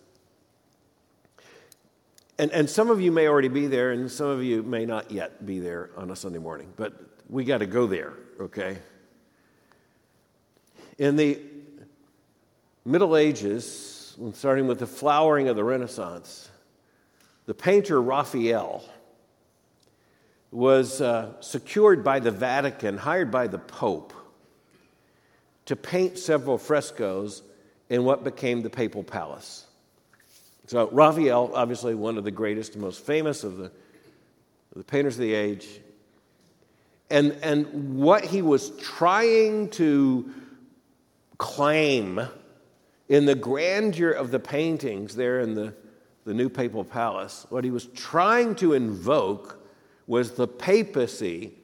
And, 2.39 2.53
and 2.53 2.71
some 2.71 2.91
of 2.91 3.01
you 3.01 3.11
may 3.11 3.27
already 3.27 3.49
be 3.49 3.67
there, 3.67 3.91
and 3.91 4.11
some 4.11 4.29
of 4.29 4.45
you 4.45 4.63
may 4.63 4.87
not 4.87 5.11
yet 5.11 5.45
be 5.45 5.59
there 5.59 5.91
on 5.97 6.11
a 6.11 6.17
Sunday 6.17 6.39
morning, 6.39 6.73
but 6.77 6.93
we 7.29 7.45
got 7.45 7.59
to 7.59 7.67
go 7.67 7.87
there, 7.87 8.15
okay? 8.41 8.79
In 10.99 11.17
the 11.17 11.41
Middle 12.85 13.17
Ages, 13.17 14.17
starting 14.35 14.67
with 14.69 14.79
the 14.79 14.87
flowering 14.87 15.49
of 15.49 15.57
the 15.57 15.65
Renaissance, 15.65 16.49
the 17.47 17.55
painter 17.55 18.01
Raphael 18.01 18.85
was 20.51 21.01
uh, 21.01 21.41
secured 21.41 22.05
by 22.05 22.21
the 22.21 22.31
Vatican, 22.31 22.97
hired 22.97 23.31
by 23.31 23.49
the 23.49 23.59
Pope, 23.59 24.13
to 25.67 25.77
paint 25.77 26.19
several 26.19 26.57
frescoes 26.57 27.43
in 27.91 28.05
what 28.05 28.25
became 28.25 28.63
the 28.63 28.71
Papal 28.71 29.03
Palace. 29.03 29.68
So, 30.69 30.91
Raphael, 30.93 31.51
obviously 31.55 31.95
one 31.95 32.19
of 32.19 32.25
the 32.25 32.31
greatest 32.31 32.75
and 32.75 32.83
most 32.83 33.03
famous 33.03 33.43
of 33.43 33.57
the, 33.57 33.73
the 34.77 34.85
painters 34.85 35.15
of 35.15 35.23
the 35.23 35.33
age, 35.33 35.67
and, 37.09 37.33
and 37.43 37.97
what 37.97 38.23
he 38.23 38.43
was 38.43 38.69
trying 38.77 39.71
to 39.71 40.31
claim 41.39 42.21
in 43.09 43.25
the 43.25 43.35
grandeur 43.35 44.11
of 44.11 44.31
the 44.31 44.39
paintings 44.39 45.17
there 45.17 45.41
in 45.41 45.55
the, 45.55 45.73
the 46.27 46.35
new 46.35 46.51
papal 46.51 46.85
palace, 46.85 47.47
what 47.49 47.65
he 47.65 47.71
was 47.71 47.87
trying 47.87 48.55
to 48.57 48.75
invoke 48.75 49.67
was 50.07 50.33
the 50.33 50.47
papacy 50.47 51.55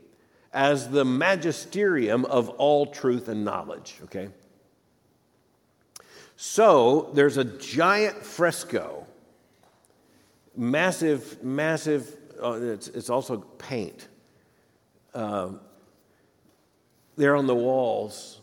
as 0.54 0.88
the 0.88 1.04
magisterium 1.04 2.24
of 2.24 2.48
all 2.48 2.86
truth 2.86 3.28
and 3.28 3.44
knowledge, 3.44 3.96
okay? 4.04 4.30
So 6.36 7.10
there's 7.14 7.36
a 7.36 7.44
giant 7.44 8.16
fresco, 8.24 9.06
massive, 10.56 11.42
massive, 11.42 12.16
uh, 12.42 12.52
it's, 12.60 12.88
it's, 12.88 13.10
also 13.10 13.38
paint. 13.38 14.08
Uh, 15.14 15.52
there 17.16 17.36
on 17.36 17.46
the 17.46 17.54
walls 17.54 18.40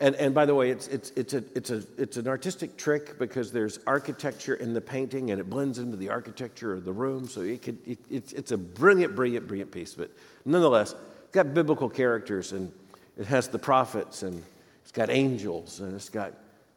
and, 0.00 0.16
and 0.16 0.34
by 0.34 0.44
the 0.44 0.54
way, 0.54 0.70
it's, 0.70 0.88
it's, 0.88 1.12
it's, 1.12 1.34
a, 1.34 1.44
it's, 1.54 1.70
a, 1.70 1.82
it's 1.96 2.16
an 2.16 2.26
artistic 2.26 2.76
trick 2.76 3.18
because 3.18 3.52
there's 3.52 3.78
architecture 3.86 4.54
in 4.54 4.74
the 4.74 4.80
painting 4.80 5.30
and 5.30 5.40
it 5.40 5.48
blends 5.48 5.78
into 5.78 5.96
the 5.96 6.10
architecture 6.10 6.72
of 6.72 6.84
the 6.84 6.92
room. 6.92 7.28
So 7.28 7.42
it 7.42 7.62
could, 7.62 7.78
it, 7.86 7.98
it's, 8.10 8.32
it's 8.32 8.50
a 8.50 8.58
brilliant, 8.58 9.14
brilliant, 9.14 9.46
brilliant 9.46 9.70
piece. 9.70 9.94
But 9.94 10.10
nonetheless, 10.44 10.92
it's 10.92 11.32
got 11.32 11.54
biblical 11.54 11.88
characters 11.88 12.52
and 12.52 12.72
it 13.16 13.26
has 13.26 13.48
the 13.48 13.58
prophets 13.58 14.24
and 14.24 14.42
it's 14.82 14.92
got 14.92 15.10
angels 15.10 15.80
and 15.80 15.94
it's 15.94 16.08
got 16.08 16.34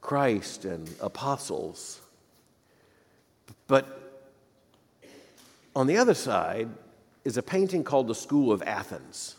Christ 0.08 0.64
and 0.64 0.90
apostles. 1.02 2.00
But 3.68 4.24
on 5.76 5.86
the 5.86 5.98
other 5.98 6.14
side 6.14 6.70
is 7.26 7.36
a 7.36 7.44
painting 7.44 7.84
called 7.84 8.08
the 8.08 8.16
School 8.16 8.54
of 8.54 8.64
Athens. 8.64 9.36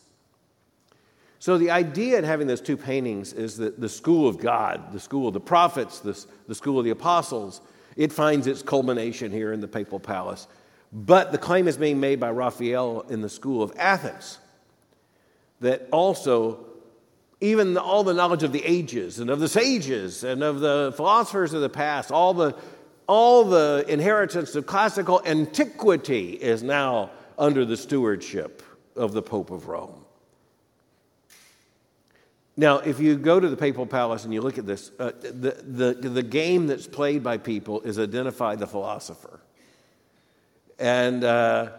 So, 1.38 1.56
the 1.56 1.70
idea 1.70 2.18
in 2.18 2.24
having 2.24 2.46
those 2.46 2.60
two 2.60 2.76
paintings 2.76 3.32
is 3.32 3.56
that 3.56 3.80
the 3.80 3.88
school 3.88 4.28
of 4.28 4.36
God, 4.36 4.92
the 4.92 5.00
school 5.00 5.26
of 5.26 5.32
the 5.32 5.40
prophets, 5.40 6.00
the, 6.00 6.22
the 6.48 6.54
school 6.54 6.78
of 6.78 6.84
the 6.84 6.90
apostles, 6.90 7.62
it 7.96 8.12
finds 8.12 8.46
its 8.46 8.60
culmination 8.60 9.32
here 9.32 9.54
in 9.54 9.62
the 9.62 9.68
papal 9.68 9.98
palace. 9.98 10.48
But 10.92 11.32
the 11.32 11.38
claim 11.38 11.66
is 11.66 11.78
being 11.78 11.98
made 11.98 12.20
by 12.20 12.30
Raphael 12.30 13.06
in 13.08 13.22
the 13.22 13.30
school 13.30 13.62
of 13.62 13.72
Athens 13.78 14.36
that 15.60 15.88
also, 15.92 16.66
even 17.40 17.76
all 17.76 18.02
the 18.02 18.14
knowledge 18.14 18.42
of 18.42 18.52
the 18.52 18.64
ages 18.64 19.20
and 19.20 19.30
of 19.30 19.40
the 19.40 19.48
sages 19.48 20.24
and 20.24 20.42
of 20.42 20.60
the 20.60 20.92
philosophers 20.96 21.52
of 21.52 21.60
the 21.60 21.68
past, 21.68 22.10
all 22.10 22.34
the, 22.34 22.56
all 23.06 23.44
the 23.44 23.84
inheritance 23.88 24.54
of 24.56 24.66
classical 24.66 25.22
antiquity 25.24 26.30
is 26.32 26.62
now 26.62 27.10
under 27.38 27.64
the 27.64 27.76
stewardship 27.76 28.62
of 28.96 29.12
the 29.12 29.22
Pope 29.22 29.50
of 29.50 29.68
Rome. 29.68 30.04
Now, 32.56 32.78
if 32.78 32.98
you 32.98 33.16
go 33.16 33.38
to 33.38 33.48
the 33.48 33.56
papal 33.56 33.86
palace 33.86 34.24
and 34.24 34.34
you 34.34 34.40
look 34.40 34.58
at 34.58 34.66
this, 34.66 34.90
uh, 34.98 35.12
the, 35.20 35.52
the, 35.62 36.08
the 36.08 36.24
game 36.24 36.66
that's 36.66 36.88
played 36.88 37.22
by 37.22 37.38
people 37.38 37.82
is 37.82 38.00
identify 38.00 38.56
the 38.56 38.66
philosopher. 38.66 39.38
And 40.80 41.22
uh, 41.22 41.70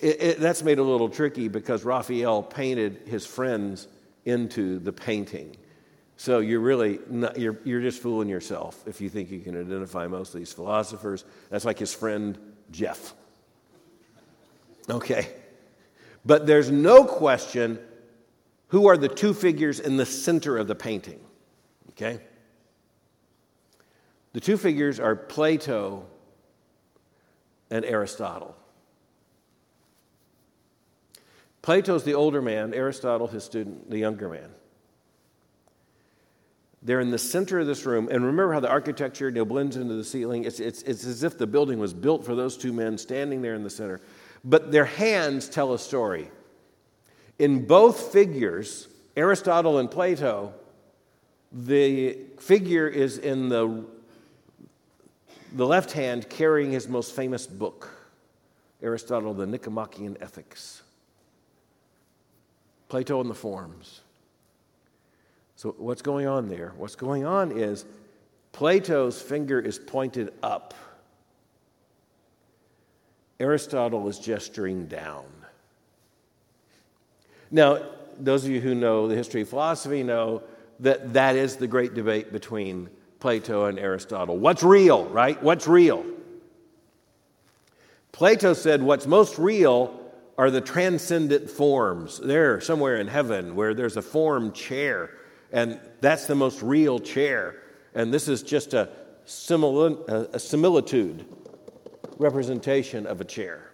it, 0.00 0.20
it, 0.20 0.40
that's 0.40 0.64
made 0.64 0.80
a 0.80 0.82
little 0.82 1.08
tricky 1.08 1.46
because 1.46 1.84
Raphael 1.84 2.42
painted 2.42 3.02
his 3.06 3.24
friends 3.24 3.86
into 4.28 4.78
the 4.78 4.92
painting. 4.92 5.56
So 6.16 6.40
you're 6.40 6.60
really 6.60 6.98
not, 7.08 7.38
you're, 7.38 7.58
you're 7.64 7.80
just 7.80 8.02
fooling 8.02 8.28
yourself 8.28 8.82
if 8.86 9.00
you 9.00 9.08
think 9.08 9.30
you 9.30 9.40
can 9.40 9.58
identify 9.58 10.06
most 10.06 10.34
of 10.34 10.40
these 10.40 10.52
philosophers. 10.52 11.24
That's 11.48 11.64
like 11.64 11.78
his 11.78 11.94
friend 11.94 12.38
Jeff. 12.70 13.14
Okay. 14.90 15.28
But 16.26 16.46
there's 16.46 16.70
no 16.70 17.04
question 17.04 17.78
who 18.68 18.88
are 18.88 18.96
the 18.96 19.08
two 19.08 19.32
figures 19.32 19.80
in 19.80 19.96
the 19.96 20.06
center 20.06 20.58
of 20.58 20.66
the 20.66 20.74
painting. 20.74 21.20
Okay? 21.90 22.20
The 24.32 24.40
two 24.40 24.56
figures 24.56 25.00
are 25.00 25.16
Plato 25.16 26.06
and 27.70 27.84
Aristotle. 27.84 28.56
Plato's 31.68 32.02
the 32.02 32.14
older 32.14 32.40
man, 32.40 32.72
Aristotle, 32.72 33.26
his 33.26 33.44
student, 33.44 33.90
the 33.90 33.98
younger 33.98 34.30
man. 34.30 34.48
They're 36.80 37.00
in 37.00 37.10
the 37.10 37.18
center 37.18 37.58
of 37.58 37.66
this 37.66 37.84
room. 37.84 38.08
And 38.10 38.24
remember 38.24 38.54
how 38.54 38.60
the 38.60 38.70
architecture 38.70 39.28
you 39.28 39.34
know, 39.34 39.44
blends 39.44 39.76
into 39.76 39.92
the 39.92 40.02
ceiling? 40.02 40.44
It's, 40.44 40.60
it's, 40.60 40.80
it's 40.84 41.04
as 41.04 41.24
if 41.24 41.36
the 41.36 41.46
building 41.46 41.78
was 41.78 41.92
built 41.92 42.24
for 42.24 42.34
those 42.34 42.56
two 42.56 42.72
men 42.72 42.96
standing 42.96 43.42
there 43.42 43.54
in 43.54 43.64
the 43.64 43.68
center. 43.68 44.00
But 44.42 44.72
their 44.72 44.86
hands 44.86 45.46
tell 45.46 45.74
a 45.74 45.78
story. 45.78 46.30
In 47.38 47.66
both 47.66 48.12
figures, 48.14 48.88
Aristotle 49.14 49.76
and 49.76 49.90
Plato, 49.90 50.54
the 51.52 52.16
figure 52.40 52.88
is 52.88 53.18
in 53.18 53.50
the, 53.50 53.84
the 55.52 55.66
left 55.66 55.92
hand 55.92 56.30
carrying 56.30 56.72
his 56.72 56.88
most 56.88 57.14
famous 57.14 57.46
book, 57.46 57.90
Aristotle, 58.80 59.34
the 59.34 59.46
Nicomachean 59.46 60.16
Ethics. 60.22 60.82
Plato 62.88 63.20
in 63.20 63.28
the 63.28 63.34
forms. 63.34 64.00
So, 65.56 65.74
what's 65.78 66.02
going 66.02 66.26
on 66.26 66.48
there? 66.48 66.72
What's 66.76 66.94
going 66.94 67.24
on 67.24 67.52
is 67.52 67.84
Plato's 68.52 69.20
finger 69.20 69.60
is 69.60 69.78
pointed 69.78 70.32
up, 70.42 70.74
Aristotle 73.40 74.08
is 74.08 74.18
gesturing 74.18 74.86
down. 74.86 75.24
Now, 77.50 77.82
those 78.18 78.44
of 78.44 78.50
you 78.50 78.60
who 78.60 78.74
know 78.74 79.08
the 79.08 79.14
history 79.14 79.42
of 79.42 79.48
philosophy 79.48 80.02
know 80.02 80.42
that 80.80 81.12
that 81.12 81.36
is 81.36 81.56
the 81.56 81.66
great 81.66 81.94
debate 81.94 82.32
between 82.32 82.88
Plato 83.20 83.66
and 83.66 83.78
Aristotle. 83.78 84.36
What's 84.36 84.62
real, 84.62 85.06
right? 85.06 85.40
What's 85.42 85.66
real? 85.66 86.04
Plato 88.12 88.54
said 88.54 88.82
what's 88.82 89.06
most 89.06 89.38
real 89.38 89.97
are 90.38 90.50
the 90.52 90.60
transcendent 90.60 91.50
forms. 91.50 92.20
There, 92.20 92.60
somewhere 92.60 92.96
in 92.96 93.08
heaven, 93.08 93.56
where 93.56 93.74
there's 93.74 93.96
a 93.96 94.02
form 94.02 94.52
chair, 94.52 95.10
and 95.50 95.80
that's 96.00 96.26
the 96.26 96.36
most 96.36 96.62
real 96.62 97.00
chair. 97.00 97.56
And 97.92 98.14
this 98.14 98.28
is 98.28 98.44
just 98.44 98.72
a, 98.72 98.88
a 99.26 100.38
similitude 100.38 101.26
representation 102.18 103.06
of 103.06 103.20
a 103.20 103.24
chair. 103.24 103.68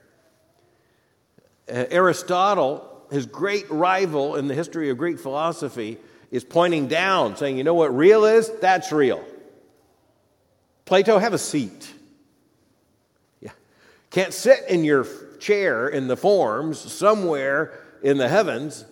Uh, 1.68 1.84
Aristotle, 1.90 3.06
his 3.10 3.26
great 3.26 3.70
rival 3.70 4.36
in 4.36 4.48
the 4.48 4.54
history 4.54 4.88
of 4.88 4.96
Greek 4.96 5.18
philosophy, 5.18 5.98
is 6.30 6.44
pointing 6.44 6.88
down, 6.88 7.36
saying, 7.36 7.58
You 7.58 7.64
know 7.64 7.74
what 7.74 7.94
real 7.94 8.24
is? 8.24 8.50
That's 8.60 8.90
real. 8.90 9.22
Plato, 10.86 11.18
have 11.18 11.34
a 11.34 11.38
seat. 11.38 11.92
Yeah. 13.40 13.50
Can't 14.10 14.32
sit 14.32 14.60
in 14.68 14.84
your 14.84 15.06
chair 15.44 15.88
in 15.88 16.08
the 16.08 16.16
forms 16.16 16.78
somewhere 16.78 17.78
in 18.02 18.16
the 18.16 18.28
heavens. 18.28 18.84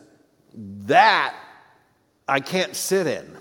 That 0.55 1.35
I 2.29 2.41
can't 2.41 2.77
sit 2.77 3.07
in. 3.07 3.37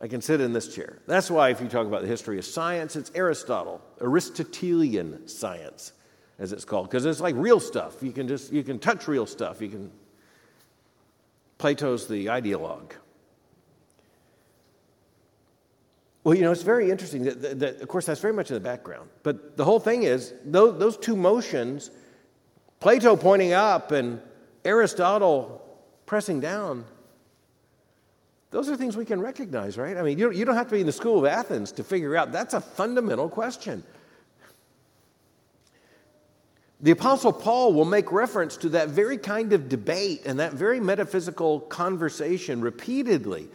I 0.00 0.08
can 0.08 0.20
sit 0.20 0.40
in 0.40 0.52
this 0.52 0.74
chair. 0.74 0.98
That's 1.06 1.30
why, 1.30 1.50
if 1.50 1.60
you 1.60 1.68
talk 1.68 1.86
about 1.86 2.02
the 2.02 2.08
history 2.08 2.38
of 2.38 2.44
science, 2.44 2.96
it's 2.96 3.10
Aristotle, 3.14 3.80
Aristotelian 4.00 5.28
science, 5.28 5.92
as 6.38 6.52
it's 6.52 6.64
called, 6.64 6.90
because 6.90 7.06
it's 7.06 7.20
like 7.20 7.34
real 7.36 7.60
stuff. 7.60 8.02
You 8.02 8.12
can 8.12 8.28
just 8.28 8.52
you 8.52 8.62
can 8.62 8.78
touch 8.78 9.08
real 9.08 9.26
stuff. 9.26 9.60
You 9.60 9.68
can. 9.68 9.90
Plato's 11.58 12.08
the 12.08 12.26
ideologue. 12.26 12.92
Well, 16.24 16.34
you 16.34 16.42
know, 16.42 16.52
it's 16.52 16.62
very 16.62 16.90
interesting 16.90 17.24
that, 17.24 17.42
that, 17.42 17.58
that, 17.60 17.80
of 17.82 17.88
course, 17.88 18.06
that's 18.06 18.20
very 18.20 18.32
much 18.32 18.50
in 18.50 18.54
the 18.54 18.60
background. 18.60 19.10
But 19.22 19.58
the 19.58 19.64
whole 19.64 19.78
thing 19.78 20.04
is, 20.04 20.32
those, 20.44 20.78
those 20.78 20.96
two 20.96 21.16
motions, 21.16 21.90
Plato 22.80 23.14
pointing 23.14 23.52
up 23.52 23.92
and 23.92 24.20
Aristotle 24.64 25.60
pressing 26.06 26.40
down, 26.40 26.86
those 28.50 28.70
are 28.70 28.76
things 28.76 28.96
we 28.96 29.04
can 29.04 29.20
recognize, 29.20 29.76
right? 29.76 29.96
I 29.96 30.02
mean, 30.02 30.18
you 30.18 30.30
you 30.30 30.44
don't 30.44 30.54
have 30.54 30.68
to 30.68 30.74
be 30.74 30.80
in 30.80 30.86
the 30.86 30.92
school 30.92 31.18
of 31.18 31.24
Athens 31.24 31.72
to 31.72 31.82
figure 31.82 32.16
out 32.16 32.30
that's 32.30 32.54
a 32.54 32.60
fundamental 32.60 33.28
question. 33.28 33.82
The 36.80 36.92
Apostle 36.92 37.32
Paul 37.32 37.72
will 37.72 37.84
make 37.84 38.12
reference 38.12 38.56
to 38.58 38.68
that 38.70 38.90
very 38.90 39.18
kind 39.18 39.52
of 39.52 39.68
debate 39.68 40.22
and 40.24 40.38
that 40.38 40.52
very 40.52 40.78
metaphysical 40.78 41.60
conversation 41.60 42.60
repeatedly. 42.60 43.48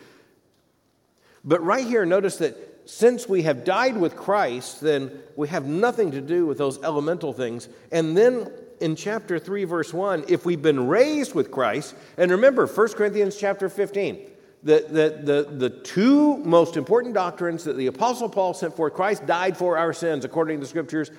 But 1.44 1.64
right 1.64 1.86
here, 1.86 2.06
notice 2.06 2.38
that 2.38 2.58
since 2.90 3.30
we 3.30 3.44
have 3.44 3.64
died 3.64 3.98
with 3.98 4.16
Christ, 4.16 4.82
then 4.82 5.12
we 5.36 5.48
have 5.50 5.66
nothing 5.66 6.12
to 6.12 6.22
do 6.22 6.46
with 6.46 6.58
those 6.58 6.82
elemental 6.84 7.34
things. 7.34 7.70
And 7.92 8.18
then 8.18 8.52
in 8.82 8.96
chapter 8.96 9.38
3, 9.38 9.64
verse 9.66 9.94
1, 9.94 10.26
if 10.28 10.46
we've 10.46 10.62
been 10.62 10.88
raised 10.88 11.36
with 11.36 11.52
Christ, 11.52 11.96
and 12.18 12.32
remember 12.32 12.66
1 12.66 12.88
Corinthians 12.90 13.38
chapter 13.38 13.70
15, 13.70 14.28
the, 14.64 14.86
the, 14.90 15.34
the, 15.34 15.52
the 15.52 15.70
two 15.70 16.38
most 16.38 16.76
important 16.78 17.14
doctrines 17.14 17.64
that 17.64 17.78
the 17.78 17.88
Apostle 17.88 18.28
Paul 18.28 18.54
sent 18.54 18.76
forth 18.76 18.94
Christ 18.94 19.26
died 19.26 19.56
for 19.56 19.78
our 19.78 19.94
sins, 19.94 20.26
according 20.26 20.58
to 20.58 20.62
the 20.62 20.70
Scriptures, 20.70 21.12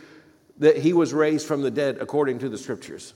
that 0.59 0.77
he 0.77 0.93
was 0.93 1.15
raised 1.15 1.47
from 1.47 1.63
the 1.63 1.71
dead, 1.71 1.99
according 2.01 2.41
to 2.41 2.49
the 2.49 2.59
Scriptures. 2.59 3.15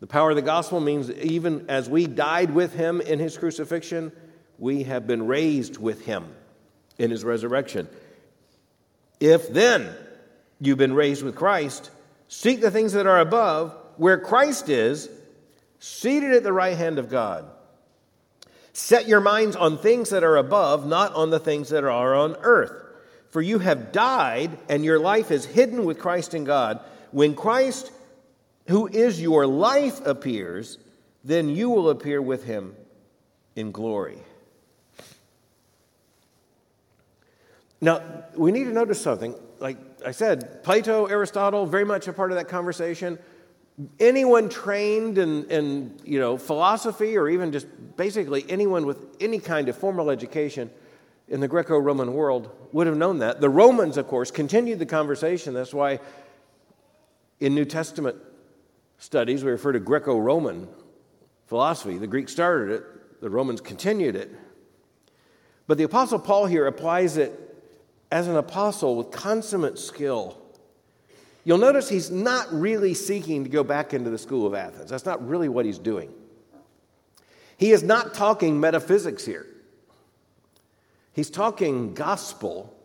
The 0.00 0.06
power 0.06 0.30
of 0.30 0.36
the 0.36 0.42
gospel 0.42 0.80
means 0.80 1.10
even 1.10 1.68
as 1.68 1.90
we 1.90 2.06
died 2.06 2.52
with 2.52 2.74
him 2.74 3.00
in 3.00 3.18
his 3.18 3.36
crucifixion, 3.36 4.12
we 4.58 4.82
have 4.82 5.06
been 5.06 5.26
raised 5.26 5.78
with 5.78 6.04
him 6.04 6.26
in 6.98 7.10
his 7.10 7.24
resurrection. 7.24 7.88
If 9.20 9.48
then 9.48 9.88
you've 10.60 10.78
been 10.78 10.94
raised 10.94 11.22
with 11.22 11.36
Christ, 11.36 11.90
seek 12.28 12.60
the 12.60 12.70
things 12.70 12.92
that 12.92 13.06
are 13.06 13.20
above, 13.20 13.74
where 13.96 14.18
Christ 14.18 14.68
is, 14.68 15.08
seated 15.78 16.32
at 16.32 16.42
the 16.42 16.52
right 16.52 16.76
hand 16.76 16.98
of 16.98 17.08
God. 17.08 17.44
Set 18.72 19.08
your 19.08 19.20
minds 19.20 19.56
on 19.56 19.78
things 19.78 20.10
that 20.10 20.22
are 20.22 20.36
above, 20.36 20.86
not 20.86 21.14
on 21.14 21.30
the 21.30 21.40
things 21.40 21.70
that 21.70 21.84
are 21.84 22.14
on 22.14 22.36
earth. 22.42 22.84
For 23.30 23.42
you 23.42 23.58
have 23.58 23.92
died, 23.92 24.56
and 24.68 24.84
your 24.84 24.98
life 24.98 25.30
is 25.30 25.44
hidden 25.44 25.84
with 25.84 25.98
Christ 25.98 26.34
in 26.34 26.44
God. 26.44 26.80
When 27.10 27.34
Christ, 27.34 27.90
who 28.68 28.86
is 28.86 29.20
your 29.20 29.46
life, 29.46 30.04
appears, 30.06 30.78
then 31.24 31.48
you 31.48 31.70
will 31.70 31.90
appear 31.90 32.22
with 32.22 32.44
him 32.44 32.74
in 33.56 33.72
glory. 33.72 34.18
Now, 37.80 38.02
we 38.34 38.52
need 38.52 38.64
to 38.64 38.72
notice 38.72 39.00
something. 39.00 39.34
Like 39.60 39.78
I 40.04 40.10
said, 40.10 40.62
Plato, 40.62 41.06
Aristotle, 41.06 41.66
very 41.66 41.84
much 41.84 42.08
a 42.08 42.12
part 42.12 42.30
of 42.32 42.36
that 42.36 42.48
conversation 42.48 43.18
anyone 44.00 44.48
trained 44.48 45.18
in, 45.18 45.44
in 45.44 46.00
you 46.04 46.18
know, 46.18 46.36
philosophy 46.36 47.16
or 47.16 47.28
even 47.28 47.52
just 47.52 47.66
basically 47.96 48.44
anyone 48.48 48.86
with 48.86 49.16
any 49.20 49.38
kind 49.38 49.68
of 49.68 49.76
formal 49.76 50.10
education 50.10 50.70
in 51.28 51.40
the 51.40 51.48
Greco 51.48 51.78
Roman 51.78 52.14
world 52.14 52.50
would 52.72 52.86
have 52.86 52.96
known 52.96 53.18
that. 53.18 53.40
The 53.40 53.48
Romans, 53.48 53.96
of 53.96 54.08
course, 54.08 54.30
continued 54.30 54.78
the 54.78 54.86
conversation. 54.86 55.54
That's 55.54 55.74
why 55.74 56.00
in 57.38 57.54
New 57.54 57.64
Testament 57.64 58.16
studies 58.98 59.44
we 59.44 59.50
refer 59.50 59.72
to 59.72 59.80
Greco 59.80 60.18
Roman 60.18 60.66
philosophy. 61.46 61.98
The 61.98 62.06
Greeks 62.06 62.32
started 62.32 62.74
it, 62.74 63.20
the 63.20 63.30
Romans 63.30 63.60
continued 63.60 64.16
it. 64.16 64.30
But 65.66 65.78
the 65.78 65.84
Apostle 65.84 66.18
Paul 66.18 66.46
here 66.46 66.66
applies 66.66 67.16
it 67.16 67.47
as 68.10 68.28
an 68.28 68.36
apostle 68.36 68.96
with 68.96 69.10
consummate 69.10 69.78
skill 69.78 70.36
You'll 71.48 71.56
notice 71.56 71.88
he's 71.88 72.10
not 72.10 72.52
really 72.52 72.92
seeking 72.92 73.44
to 73.44 73.48
go 73.48 73.64
back 73.64 73.94
into 73.94 74.10
the 74.10 74.18
school 74.18 74.46
of 74.46 74.52
Athens. 74.52 74.90
That's 74.90 75.06
not 75.06 75.26
really 75.26 75.48
what 75.48 75.64
he's 75.64 75.78
doing. 75.78 76.12
He 77.56 77.72
is 77.72 77.82
not 77.82 78.12
talking 78.12 78.60
metaphysics 78.60 79.24
here, 79.24 79.46
he's 81.14 81.30
talking 81.30 81.94
gospel 81.94 82.76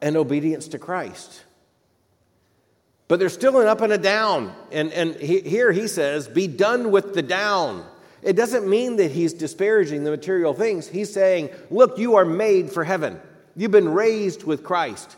and 0.00 0.16
obedience 0.16 0.68
to 0.68 0.78
Christ. 0.78 1.42
But 3.08 3.18
there's 3.18 3.34
still 3.34 3.60
an 3.60 3.66
up 3.66 3.80
and 3.80 3.92
a 3.92 3.98
down. 3.98 4.54
And, 4.70 4.92
and 4.92 5.16
he, 5.16 5.40
here 5.40 5.72
he 5.72 5.88
says, 5.88 6.28
be 6.28 6.46
done 6.46 6.92
with 6.92 7.12
the 7.12 7.22
down. 7.22 7.84
It 8.22 8.34
doesn't 8.34 8.68
mean 8.68 8.96
that 8.96 9.10
he's 9.10 9.32
disparaging 9.32 10.04
the 10.04 10.10
material 10.10 10.54
things. 10.54 10.86
He's 10.86 11.12
saying, 11.12 11.50
look, 11.70 11.98
you 11.98 12.14
are 12.14 12.24
made 12.24 12.70
for 12.70 12.84
heaven. 12.84 13.20
You've 13.56 13.70
been 13.70 13.88
raised 13.88 14.44
with 14.44 14.64
Christ. 14.64 15.16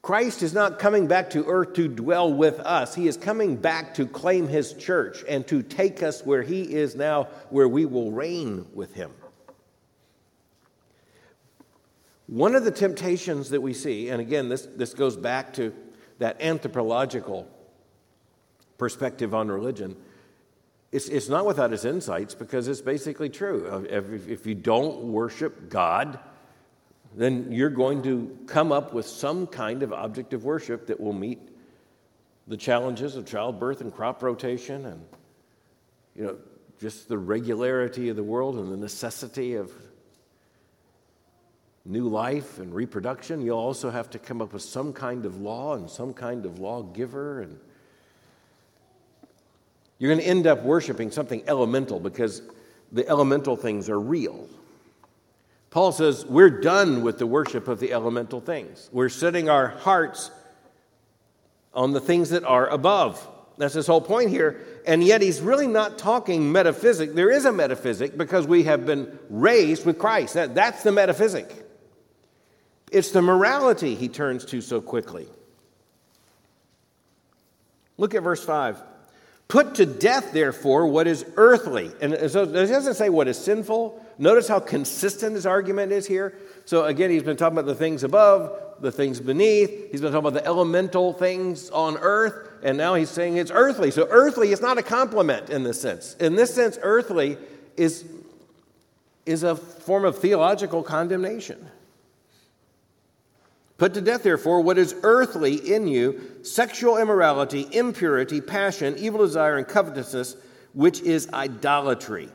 Christ 0.00 0.42
is 0.42 0.54
not 0.54 0.78
coming 0.78 1.06
back 1.06 1.30
to 1.30 1.44
earth 1.46 1.74
to 1.74 1.88
dwell 1.88 2.32
with 2.32 2.60
us. 2.60 2.94
He 2.94 3.08
is 3.08 3.16
coming 3.16 3.56
back 3.56 3.94
to 3.94 4.06
claim 4.06 4.48
his 4.48 4.72
church 4.72 5.24
and 5.28 5.46
to 5.48 5.62
take 5.62 6.02
us 6.02 6.24
where 6.24 6.42
he 6.42 6.62
is 6.62 6.94
now, 6.94 7.24
where 7.50 7.68
we 7.68 7.84
will 7.84 8.12
reign 8.12 8.66
with 8.72 8.94
him. 8.94 9.10
One 12.26 12.54
of 12.54 12.64
the 12.64 12.70
temptations 12.70 13.50
that 13.50 13.60
we 13.60 13.74
see, 13.74 14.10
and 14.10 14.20
again, 14.20 14.48
this, 14.48 14.66
this 14.76 14.94
goes 14.94 15.16
back 15.16 15.54
to 15.54 15.74
that 16.18 16.40
anthropological 16.40 17.48
perspective 18.76 19.34
on 19.34 19.48
religion, 19.48 19.96
it's, 20.92 21.08
it's 21.08 21.28
not 21.28 21.44
without 21.44 21.72
its 21.72 21.84
insights 21.84 22.34
because 22.34 22.68
it's 22.68 22.80
basically 22.80 23.28
true. 23.28 23.86
If, 23.90 24.28
if 24.28 24.46
you 24.46 24.54
don't 24.54 25.12
worship 25.12 25.68
God, 25.68 26.18
then 27.14 27.50
you're 27.50 27.70
going 27.70 28.02
to 28.02 28.38
come 28.46 28.72
up 28.72 28.92
with 28.92 29.06
some 29.06 29.46
kind 29.46 29.82
of 29.82 29.92
object 29.92 30.34
of 30.34 30.44
worship 30.44 30.86
that 30.86 31.00
will 31.00 31.12
meet 31.12 31.40
the 32.46 32.56
challenges 32.56 33.16
of 33.16 33.26
childbirth 33.26 33.80
and 33.80 33.94
crop 33.94 34.22
rotation 34.22 34.86
and 34.86 35.04
you 36.14 36.24
know 36.24 36.36
just 36.80 37.08
the 37.08 37.18
regularity 37.18 38.08
of 38.08 38.16
the 38.16 38.22
world 38.22 38.56
and 38.56 38.72
the 38.72 38.76
necessity 38.76 39.54
of 39.54 39.72
new 41.84 42.08
life 42.08 42.58
and 42.58 42.74
reproduction 42.74 43.40
you'll 43.40 43.58
also 43.58 43.90
have 43.90 44.10
to 44.10 44.18
come 44.18 44.42
up 44.42 44.52
with 44.52 44.62
some 44.62 44.92
kind 44.92 45.24
of 45.24 45.40
law 45.40 45.74
and 45.74 45.88
some 45.90 46.12
kind 46.12 46.44
of 46.44 46.58
lawgiver 46.58 47.40
and 47.40 47.58
You're 49.98 50.12
going 50.12 50.22
to 50.22 50.28
end 50.28 50.46
up 50.46 50.62
worshiping 50.62 51.10
something 51.10 51.42
elemental 51.46 51.98
because 51.98 52.42
the 52.92 53.06
elemental 53.08 53.56
things 53.56 53.90
are 53.90 53.98
real. 53.98 54.48
Paul 55.70 55.92
says 55.92 56.24
we're 56.24 56.60
done 56.60 57.02
with 57.02 57.18
the 57.18 57.26
worship 57.26 57.68
of 57.68 57.80
the 57.80 57.92
elemental 57.92 58.40
things. 58.40 58.88
We're 58.92 59.10
setting 59.10 59.48
our 59.48 59.68
hearts 59.68 60.30
on 61.74 61.92
the 61.92 62.00
things 62.00 62.30
that 62.30 62.44
are 62.44 62.66
above. 62.68 63.26
That's 63.58 63.74
his 63.74 63.86
whole 63.86 64.00
point 64.00 64.30
here. 64.30 64.64
And 64.86 65.04
yet 65.04 65.20
he's 65.20 65.40
really 65.40 65.66
not 65.66 65.98
talking 65.98 66.50
metaphysic. 66.50 67.14
There 67.14 67.30
is 67.30 67.44
a 67.44 67.52
metaphysic 67.52 68.16
because 68.16 68.46
we 68.46 68.62
have 68.64 68.86
been 68.86 69.18
raised 69.28 69.84
with 69.84 69.98
Christ. 69.98 70.34
That, 70.34 70.54
that's 70.54 70.82
the 70.82 70.92
metaphysic. 70.92 71.52
It's 72.90 73.10
the 73.10 73.20
morality 73.20 73.94
he 73.94 74.08
turns 74.08 74.44
to 74.46 74.60
so 74.60 74.80
quickly. 74.80 75.28
Look 77.96 78.14
at 78.14 78.22
verse 78.22 78.44
5. 78.44 78.80
Put 79.48 79.76
to 79.76 79.86
death, 79.86 80.32
therefore, 80.32 80.86
what 80.86 81.06
is 81.06 81.24
earthly. 81.36 81.90
And 82.02 82.12
uh, 82.12 82.28
so 82.28 82.42
it 82.42 82.52
doesn't 82.52 82.94
say 82.94 83.08
what 83.08 83.28
is 83.28 83.38
sinful. 83.38 84.04
Notice 84.18 84.46
how 84.46 84.60
consistent 84.60 85.34
his 85.34 85.46
argument 85.46 85.90
is 85.90 86.06
here. 86.06 86.36
So 86.66 86.84
again, 86.84 87.08
he's 87.08 87.22
been 87.22 87.38
talking 87.38 87.56
about 87.56 87.66
the 87.66 87.74
things 87.74 88.04
above, 88.04 88.52
the 88.80 88.92
things 88.92 89.20
beneath. 89.20 89.90
He's 89.90 90.02
been 90.02 90.12
talking 90.12 90.28
about 90.28 90.34
the 90.34 90.44
elemental 90.44 91.14
things 91.14 91.70
on 91.70 91.96
earth. 91.96 92.50
And 92.62 92.76
now 92.76 92.94
he's 92.94 93.08
saying 93.08 93.38
it's 93.38 93.50
earthly. 93.50 93.90
So 93.90 94.06
earthly 94.10 94.52
is 94.52 94.60
not 94.60 94.76
a 94.76 94.82
compliment 94.82 95.48
in 95.48 95.62
this 95.62 95.80
sense. 95.80 96.14
In 96.16 96.34
this 96.36 96.54
sense, 96.54 96.78
earthly 96.82 97.38
is, 97.78 98.04
is 99.24 99.44
a 99.44 99.56
form 99.56 100.04
of 100.04 100.18
theological 100.18 100.82
condemnation. 100.82 101.70
Put 103.78 103.94
to 103.94 104.00
death, 104.00 104.24
therefore, 104.24 104.60
what 104.60 104.76
is 104.76 104.94
earthly 105.04 105.54
in 105.54 105.86
you 105.86 106.20
sexual 106.42 106.98
immorality, 106.98 107.68
impurity, 107.70 108.40
passion, 108.40 108.96
evil 108.98 109.20
desire, 109.20 109.56
and 109.56 109.66
covetousness, 109.66 110.36
which 110.74 111.00
is 111.00 111.28
idolatry. 111.32 112.28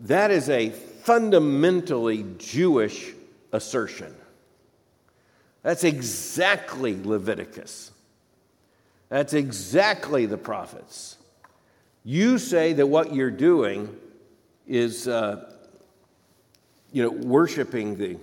That 0.00 0.30
is 0.30 0.50
a 0.50 0.70
fundamentally 0.70 2.26
Jewish 2.36 3.14
assertion. 3.52 4.14
That's 5.62 5.84
exactly 5.84 7.02
Leviticus. 7.02 7.90
That's 9.08 9.32
exactly 9.32 10.26
the 10.26 10.36
prophets. 10.36 11.16
You 12.04 12.38
say 12.38 12.74
that 12.74 12.86
what 12.86 13.14
you're 13.14 13.30
doing 13.30 13.96
is, 14.66 15.08
uh, 15.08 15.50
you 16.92 17.02
know, 17.02 17.10
worshiping 17.10 17.96
the 17.96 18.18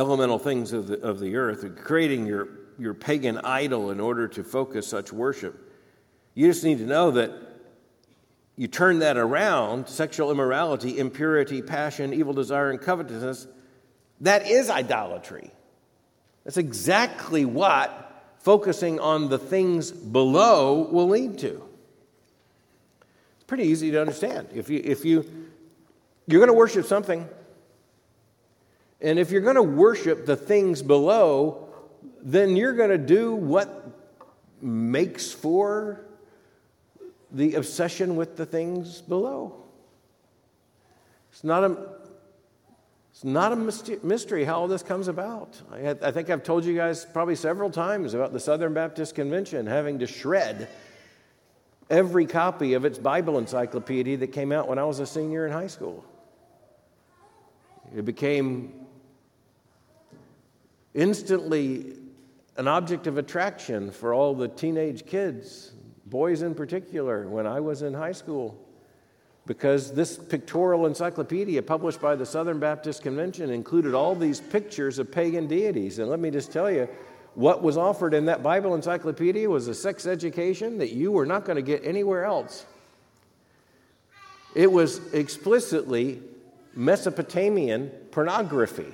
elemental 0.00 0.38
things 0.38 0.72
of 0.72 0.88
the, 0.88 1.00
of 1.00 1.20
the 1.20 1.36
earth, 1.36 1.64
creating 1.84 2.26
your, 2.26 2.48
your 2.78 2.94
pagan 2.94 3.38
idol 3.38 3.90
in 3.90 4.00
order 4.00 4.26
to 4.26 4.42
focus 4.42 4.88
such 4.88 5.12
worship. 5.12 5.72
You 6.34 6.48
just 6.48 6.64
need 6.64 6.78
to 6.78 6.86
know 6.86 7.12
that 7.12 7.30
you 8.56 8.66
turn 8.66 8.98
that 8.98 9.16
around 9.16 9.88
sexual 9.88 10.30
immorality, 10.30 10.98
impurity, 10.98 11.62
passion, 11.62 12.12
evil 12.12 12.32
desire, 12.32 12.70
and 12.70 12.80
covetousness 12.80 13.46
that 14.20 14.46
is 14.46 14.68
idolatry. 14.68 15.50
That's 16.44 16.56
exactly 16.56 17.44
what 17.44 18.06
focusing 18.38 19.00
on 19.00 19.28
the 19.28 19.38
things 19.38 19.90
below 19.90 20.88
will 20.90 21.08
lead 21.08 21.38
to. 21.38 21.62
It's 23.36 23.44
pretty 23.46 23.64
easy 23.64 23.90
to 23.92 24.00
understand. 24.00 24.48
If 24.54 24.68
you, 24.70 24.80
if 24.84 25.04
you, 25.04 25.24
you're 26.26 26.40
going 26.40 26.48
to 26.48 26.54
worship 26.54 26.86
something, 26.86 27.28
and 29.00 29.18
if 29.18 29.30
you're 29.30 29.40
going 29.40 29.56
to 29.56 29.62
worship 29.62 30.26
the 30.26 30.36
things 30.36 30.82
below, 30.82 31.68
then 32.22 32.56
you're 32.56 32.74
going 32.74 32.90
to 32.90 32.98
do 32.98 33.34
what 33.34 34.12
makes 34.60 35.32
for 35.32 36.04
the 37.32 37.54
obsession 37.54 38.16
with 38.16 38.36
the 38.36 38.44
things 38.44 39.00
below. 39.00 39.56
It's 41.32 41.44
not 41.44 41.64
a, 41.64 41.76
it's 43.10 43.24
not 43.24 43.52
a 43.52 43.56
mystery 43.56 44.44
how 44.44 44.60
all 44.60 44.68
this 44.68 44.82
comes 44.82 45.08
about. 45.08 45.60
I, 45.72 45.90
I 46.02 46.10
think 46.10 46.28
I've 46.28 46.42
told 46.42 46.64
you 46.64 46.76
guys 46.76 47.06
probably 47.06 47.36
several 47.36 47.70
times 47.70 48.14
about 48.14 48.32
the 48.32 48.40
Southern 48.40 48.74
Baptist 48.74 49.14
Convention 49.14 49.66
having 49.66 50.00
to 50.00 50.06
shred 50.06 50.68
every 51.88 52.26
copy 52.26 52.74
of 52.74 52.84
its 52.84 52.98
Bible 52.98 53.38
encyclopedia 53.38 54.16
that 54.18 54.28
came 54.28 54.52
out 54.52 54.68
when 54.68 54.78
I 54.78 54.84
was 54.84 55.00
a 55.00 55.06
senior 55.06 55.46
in 55.46 55.52
high 55.52 55.66
school. 55.68 56.04
It 57.96 58.04
became 58.04 58.86
instantly 60.94 61.94
an 62.56 62.68
object 62.68 63.06
of 63.06 63.18
attraction 63.18 63.90
for 63.90 64.12
all 64.12 64.34
the 64.34 64.48
teenage 64.48 65.06
kids, 65.06 65.72
boys 66.06 66.42
in 66.42 66.54
particular, 66.54 67.28
when 67.28 67.46
I 67.46 67.60
was 67.60 67.82
in 67.82 67.94
high 67.94 68.12
school. 68.12 68.58
Because 69.46 69.92
this 69.92 70.18
pictorial 70.18 70.86
encyclopedia 70.86 71.62
published 71.62 72.00
by 72.00 72.14
the 72.14 72.26
Southern 72.26 72.58
Baptist 72.58 73.02
Convention 73.02 73.50
included 73.50 73.94
all 73.94 74.14
these 74.14 74.40
pictures 74.40 74.98
of 74.98 75.10
pagan 75.10 75.46
deities. 75.46 75.98
And 75.98 76.08
let 76.08 76.20
me 76.20 76.30
just 76.30 76.52
tell 76.52 76.70
you, 76.70 76.88
what 77.34 77.62
was 77.62 77.76
offered 77.76 78.12
in 78.12 78.26
that 78.26 78.42
Bible 78.42 78.74
encyclopedia 78.74 79.48
was 79.48 79.68
a 79.68 79.74
sex 79.74 80.06
education 80.06 80.78
that 80.78 80.90
you 80.90 81.12
were 81.12 81.26
not 81.26 81.44
going 81.44 81.56
to 81.56 81.62
get 81.62 81.84
anywhere 81.84 82.24
else. 82.24 82.66
It 84.54 84.70
was 84.70 85.12
explicitly 85.14 86.20
Mesopotamian 86.74 87.88
pornography 88.10 88.92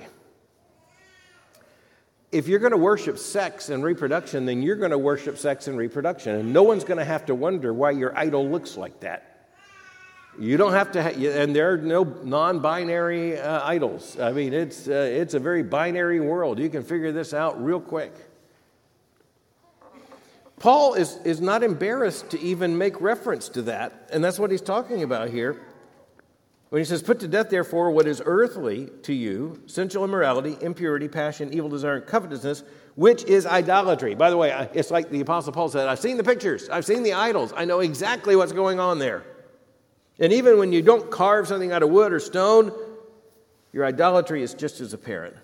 if 2.31 2.47
you're 2.47 2.59
going 2.59 2.71
to 2.71 2.77
worship 2.77 3.17
sex 3.17 3.69
and 3.69 3.83
reproduction, 3.83 4.45
then 4.45 4.61
you're 4.61 4.75
going 4.75 4.91
to 4.91 4.97
worship 4.97 5.37
sex 5.37 5.67
and 5.67 5.77
reproduction. 5.77 6.35
And 6.35 6.51
no 6.51 6.63
one's 6.63 6.83
going 6.83 6.97
to 6.97 7.05
have 7.05 7.25
to 7.27 7.35
wonder 7.35 7.73
why 7.73 7.91
your 7.91 8.17
idol 8.17 8.49
looks 8.49 8.75
like 8.75 8.99
that. 8.99 9.23
You 10.39 10.57
don't 10.57 10.73
have 10.73 10.91
to, 10.91 11.01
ha- 11.01 11.09
and 11.09 11.55
there 11.55 11.73
are 11.73 11.77
no 11.77 12.03
non 12.03 12.59
binary 12.59 13.39
uh, 13.39 13.67
idols. 13.67 14.19
I 14.19 14.33
mean, 14.33 14.53
it's, 14.53 14.87
uh, 14.87 14.91
it's 14.91 15.33
a 15.33 15.39
very 15.39 15.63
binary 15.63 16.19
world. 16.19 16.59
You 16.59 16.69
can 16.69 16.83
figure 16.83 17.11
this 17.11 17.33
out 17.33 17.63
real 17.63 17.79
quick. 17.79 18.13
Paul 20.59 20.95
is, 20.95 21.17
is 21.23 21.39
not 21.39 21.63
embarrassed 21.63 22.31
to 22.31 22.39
even 22.39 22.77
make 22.77 22.99
reference 22.99 23.47
to 23.49 23.63
that, 23.63 24.09
and 24.11 24.23
that's 24.23 24.39
what 24.39 24.51
he's 24.51 24.61
talking 24.61 25.03
about 25.03 25.29
here. 25.29 25.61
When 26.69 26.81
he 26.81 26.85
says, 26.85 27.01
Put 27.01 27.19
to 27.21 27.27
death, 27.27 27.49
therefore, 27.49 27.91
what 27.91 28.07
is 28.07 28.21
earthly 28.25 28.89
to 29.03 29.13
you 29.13 29.61
sensual 29.67 30.03
immorality, 30.03 30.57
impurity, 30.61 31.07
passion, 31.07 31.53
evil 31.53 31.69
desire, 31.69 31.95
and 31.95 32.05
covetousness, 32.05 32.63
which 32.95 33.23
is 33.23 33.45
idolatry. 33.45 34.15
By 34.15 34.29
the 34.29 34.37
way, 34.37 34.69
it's 34.73 34.91
like 34.91 35.09
the 35.09 35.21
Apostle 35.21 35.53
Paul 35.53 35.69
said 35.69 35.87
I've 35.87 35.99
seen 35.99 36.17
the 36.17 36.23
pictures, 36.23 36.67
I've 36.69 36.85
seen 36.85 37.03
the 37.03 37.13
idols, 37.13 37.53
I 37.55 37.65
know 37.65 37.79
exactly 37.79 38.35
what's 38.35 38.51
going 38.51 38.79
on 38.79 38.99
there. 38.99 39.23
And 40.19 40.33
even 40.33 40.57
when 40.57 40.73
you 40.73 40.81
don't 40.81 41.11
carve 41.11 41.47
something 41.47 41.71
out 41.71 41.83
of 41.83 41.89
wood 41.89 42.11
or 42.11 42.19
stone, 42.19 42.71
your 43.71 43.85
idolatry 43.85 44.41
is 44.41 44.53
just 44.53 44.81
as 44.81 44.93
apparent. 44.93 45.35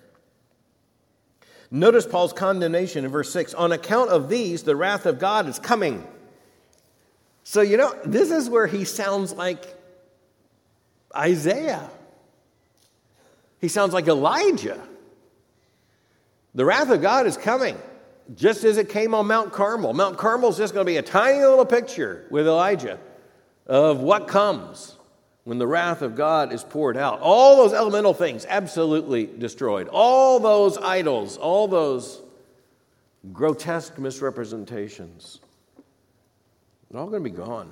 Notice 1.69 2.05
Paul's 2.05 2.33
condemnation 2.33 3.05
in 3.05 3.11
verse 3.11 3.31
6 3.31 3.53
On 3.53 3.71
account 3.71 4.09
of 4.09 4.29
these, 4.29 4.63
the 4.63 4.75
wrath 4.75 5.05
of 5.05 5.19
God 5.19 5.47
is 5.47 5.59
coming. 5.59 6.05
So, 7.43 7.61
you 7.61 7.77
know, 7.77 7.95
this 8.05 8.31
is 8.31 8.49
where 8.49 8.67
he 8.67 8.85
sounds 8.85 9.33
like 9.33 9.82
Isaiah. 11.15 11.89
He 13.59 13.67
sounds 13.67 13.93
like 13.93 14.07
Elijah. 14.07 14.81
The 16.55 16.65
wrath 16.65 16.89
of 16.89 17.01
God 17.01 17.25
is 17.25 17.37
coming, 17.37 17.77
just 18.35 18.63
as 18.63 18.77
it 18.77 18.89
came 18.89 19.13
on 19.13 19.27
Mount 19.27 19.53
Carmel. 19.53 19.93
Mount 19.93 20.17
Carmel 20.17 20.49
is 20.49 20.57
just 20.57 20.73
going 20.73 20.85
to 20.85 20.89
be 20.91 20.97
a 20.97 21.01
tiny 21.01 21.39
little 21.39 21.65
picture 21.65 22.25
with 22.29 22.47
Elijah 22.47 22.99
of 23.65 24.01
what 24.01 24.27
comes 24.27 24.95
when 25.45 25.57
the 25.57 25.67
wrath 25.67 26.01
of 26.01 26.15
God 26.15 26.53
is 26.53 26.63
poured 26.63 26.97
out. 26.97 27.19
All 27.21 27.57
those 27.57 27.73
elemental 27.73 28.13
things 28.13 28.45
absolutely 28.47 29.25
destroyed. 29.25 29.87
All 29.89 30.39
those 30.39 30.77
idols, 30.77 31.37
all 31.37 31.67
those 31.67 32.21
grotesque 33.31 33.97
misrepresentations, 33.97 35.39
they're 36.89 36.99
all 36.99 37.09
going 37.09 37.23
to 37.23 37.29
be 37.29 37.35
gone. 37.35 37.71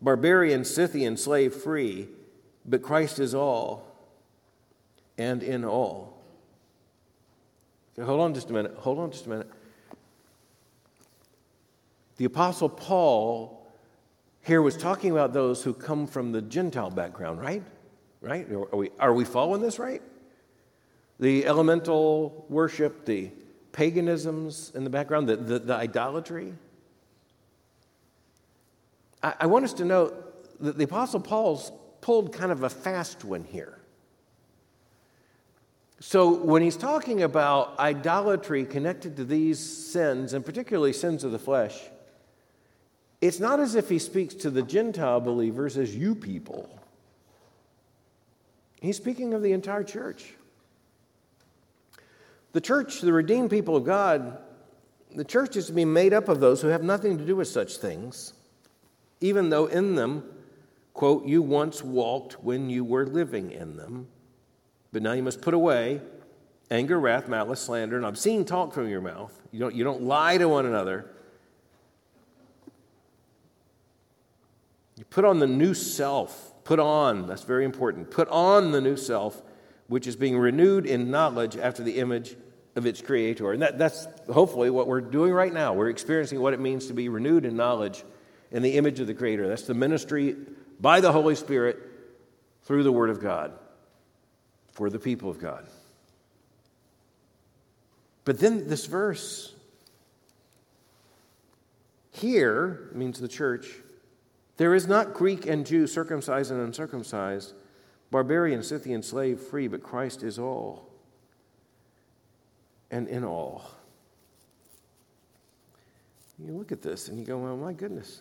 barbarian, 0.00 0.64
Scythian, 0.64 1.16
slave 1.16 1.54
free, 1.54 2.08
but 2.64 2.82
Christ 2.82 3.18
is 3.18 3.34
all 3.34 3.86
and 5.18 5.42
in 5.42 5.64
all. 5.64 6.16
Hold 8.02 8.20
on 8.20 8.34
just 8.34 8.50
a 8.50 8.52
minute. 8.52 8.74
Hold 8.78 8.98
on 8.98 9.10
just 9.10 9.26
a 9.26 9.30
minute. 9.30 9.50
The 12.18 12.26
Apostle 12.26 12.68
Paul 12.68 13.66
here 14.42 14.62
was 14.62 14.76
talking 14.76 15.10
about 15.10 15.32
those 15.32 15.62
who 15.62 15.72
come 15.72 16.06
from 16.06 16.32
the 16.32 16.42
Gentile 16.42 16.90
background, 16.90 17.40
right? 17.40 17.62
Right? 18.20 18.50
Are 18.50 18.76
we, 18.76 18.90
are 18.98 19.12
we 19.12 19.24
following 19.24 19.60
this 19.60 19.78
right? 19.78 20.02
The 21.18 21.46
elemental 21.46 22.46
worship, 22.48 23.06
the 23.06 23.30
paganisms 23.72 24.72
in 24.74 24.84
the 24.84 24.90
background, 24.90 25.28
the, 25.28 25.36
the, 25.36 25.58
the 25.58 25.74
idolatry. 25.74 26.52
I, 29.26 29.34
I 29.40 29.46
want 29.46 29.64
us 29.64 29.72
to 29.74 29.84
note 29.84 30.60
that 30.60 30.78
the 30.78 30.84
Apostle 30.84 31.20
Paul's 31.20 31.72
pulled 32.00 32.32
kind 32.32 32.52
of 32.52 32.62
a 32.62 32.70
fast 32.70 33.24
one 33.24 33.42
here. 33.42 33.78
So, 35.98 36.34
when 36.34 36.62
he's 36.62 36.76
talking 36.76 37.22
about 37.22 37.78
idolatry 37.78 38.64
connected 38.66 39.16
to 39.16 39.24
these 39.24 39.58
sins, 39.58 40.34
and 40.34 40.44
particularly 40.44 40.92
sins 40.92 41.24
of 41.24 41.32
the 41.32 41.38
flesh, 41.38 41.76
it's 43.20 43.40
not 43.40 43.60
as 43.60 43.74
if 43.74 43.88
he 43.88 43.98
speaks 43.98 44.34
to 44.34 44.50
the 44.50 44.62
Gentile 44.62 45.20
believers 45.20 45.78
as 45.78 45.96
you 45.96 46.14
people. 46.14 46.68
He's 48.80 48.98
speaking 48.98 49.32
of 49.32 49.42
the 49.42 49.52
entire 49.52 49.82
church. 49.82 50.34
The 52.52 52.60
church, 52.60 53.00
the 53.00 53.12
redeemed 53.12 53.50
people 53.50 53.74
of 53.74 53.84
God, 53.84 54.38
the 55.14 55.24
church 55.24 55.56
is 55.56 55.66
to 55.66 55.72
be 55.72 55.86
made 55.86 56.12
up 56.12 56.28
of 56.28 56.40
those 56.40 56.60
who 56.60 56.68
have 56.68 56.82
nothing 56.82 57.16
to 57.16 57.24
do 57.24 57.36
with 57.36 57.48
such 57.48 57.78
things, 57.78 58.34
even 59.20 59.50
though 59.50 59.66
in 59.66 59.94
them, 59.94 60.24
quote, 60.94 61.24
you 61.26 61.42
once 61.42 61.82
walked 61.82 62.42
when 62.42 62.68
you 62.70 62.84
were 62.84 63.06
living 63.06 63.50
in 63.50 63.76
them. 63.76 64.08
But 64.92 65.02
now 65.02 65.12
you 65.12 65.22
must 65.22 65.40
put 65.40 65.54
away 65.54 66.00
anger, 66.70 66.98
wrath, 66.98 67.28
malice, 67.28 67.60
slander, 67.60 67.96
and 67.96 68.04
obscene 68.04 68.44
talk 68.44 68.72
from 68.72 68.88
your 68.88 69.00
mouth. 69.00 69.40
You 69.52 69.60
don't, 69.60 69.74
you 69.74 69.84
don't 69.84 70.02
lie 70.02 70.38
to 70.38 70.48
one 70.48 70.66
another. 70.66 71.10
You 74.96 75.04
put 75.04 75.24
on 75.24 75.38
the 75.38 75.46
new 75.46 75.74
self. 75.74 76.52
Put 76.64 76.80
on, 76.80 77.26
that's 77.26 77.44
very 77.44 77.64
important. 77.64 78.10
Put 78.10 78.28
on 78.28 78.72
the 78.72 78.80
new 78.80 78.96
self, 78.96 79.42
which 79.86 80.06
is 80.06 80.16
being 80.16 80.36
renewed 80.36 80.86
in 80.86 81.10
knowledge 81.10 81.56
after 81.56 81.82
the 81.82 81.98
image 81.98 82.34
of 82.74 82.86
its 82.86 83.00
creator. 83.00 83.52
And 83.52 83.62
that, 83.62 83.78
that's 83.78 84.08
hopefully 84.32 84.70
what 84.70 84.88
we're 84.88 85.00
doing 85.00 85.32
right 85.32 85.52
now. 85.52 85.74
We're 85.74 85.90
experiencing 85.90 86.40
what 86.40 86.54
it 86.54 86.60
means 86.60 86.86
to 86.88 86.94
be 86.94 87.08
renewed 87.08 87.44
in 87.44 87.56
knowledge 87.56 88.04
in 88.50 88.62
the 88.62 88.76
image 88.76 89.00
of 89.00 89.06
the 89.06 89.14
creator. 89.14 89.48
That's 89.48 89.66
the 89.66 89.74
ministry 89.74 90.36
by 90.80 91.00
the 91.00 91.12
Holy 91.12 91.34
Spirit 91.34 91.78
through 92.64 92.82
the 92.82 92.92
Word 92.92 93.10
of 93.10 93.20
God 93.20 93.52
for 94.72 94.90
the 94.90 94.98
people 94.98 95.30
of 95.30 95.38
God. 95.38 95.66
But 98.24 98.38
then 98.40 98.68
this 98.68 98.86
verse 98.86 99.54
here 102.12 102.90
means 102.92 103.20
the 103.20 103.28
church. 103.28 103.68
There 104.56 104.74
is 104.74 104.88
not 104.88 105.14
Greek 105.14 105.46
and 105.46 105.66
Jew, 105.66 105.86
circumcised 105.86 106.50
and 106.50 106.60
uncircumcised, 106.60 107.54
barbarian, 108.10 108.62
Scythian, 108.62 109.02
slave, 109.02 109.38
free, 109.40 109.68
but 109.68 109.82
Christ 109.82 110.22
is 110.22 110.38
all 110.38 110.90
and 112.90 113.08
in 113.08 113.24
all. 113.24 113.70
You 116.38 116.52
look 116.52 116.72
at 116.72 116.82
this 116.82 117.08
and 117.08 117.18
you 117.18 117.24
go, 117.24 117.38
well, 117.38 117.56
my 117.56 117.72
goodness. 117.72 118.20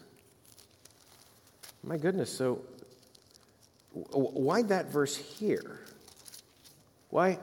My 1.86 1.98
goodness. 1.98 2.36
So, 2.36 2.62
why 3.94 4.64
that 4.64 4.92
verse 4.92 5.16
here? 5.16 5.82
Why, 7.12 7.38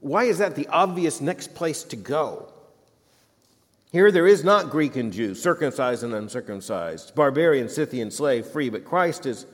why 0.00 0.24
is 0.24 0.38
that 0.38 0.54
the 0.54 0.68
obvious 0.68 1.22
next 1.22 1.54
place 1.54 1.82
to 1.84 1.96
go? 1.96 2.52
Here 3.90 4.12
there 4.12 4.26
is 4.26 4.44
not 4.44 4.70
Greek 4.70 4.96
and 4.96 5.12
Jew, 5.12 5.34
circumcised 5.34 6.04
and 6.04 6.14
uncircumcised, 6.14 7.14
barbarian, 7.14 7.68
Scythian, 7.68 8.10
slave, 8.10 8.46
free, 8.46 8.68
but 8.68 8.84
Christ 8.84 9.26
is 9.26 9.46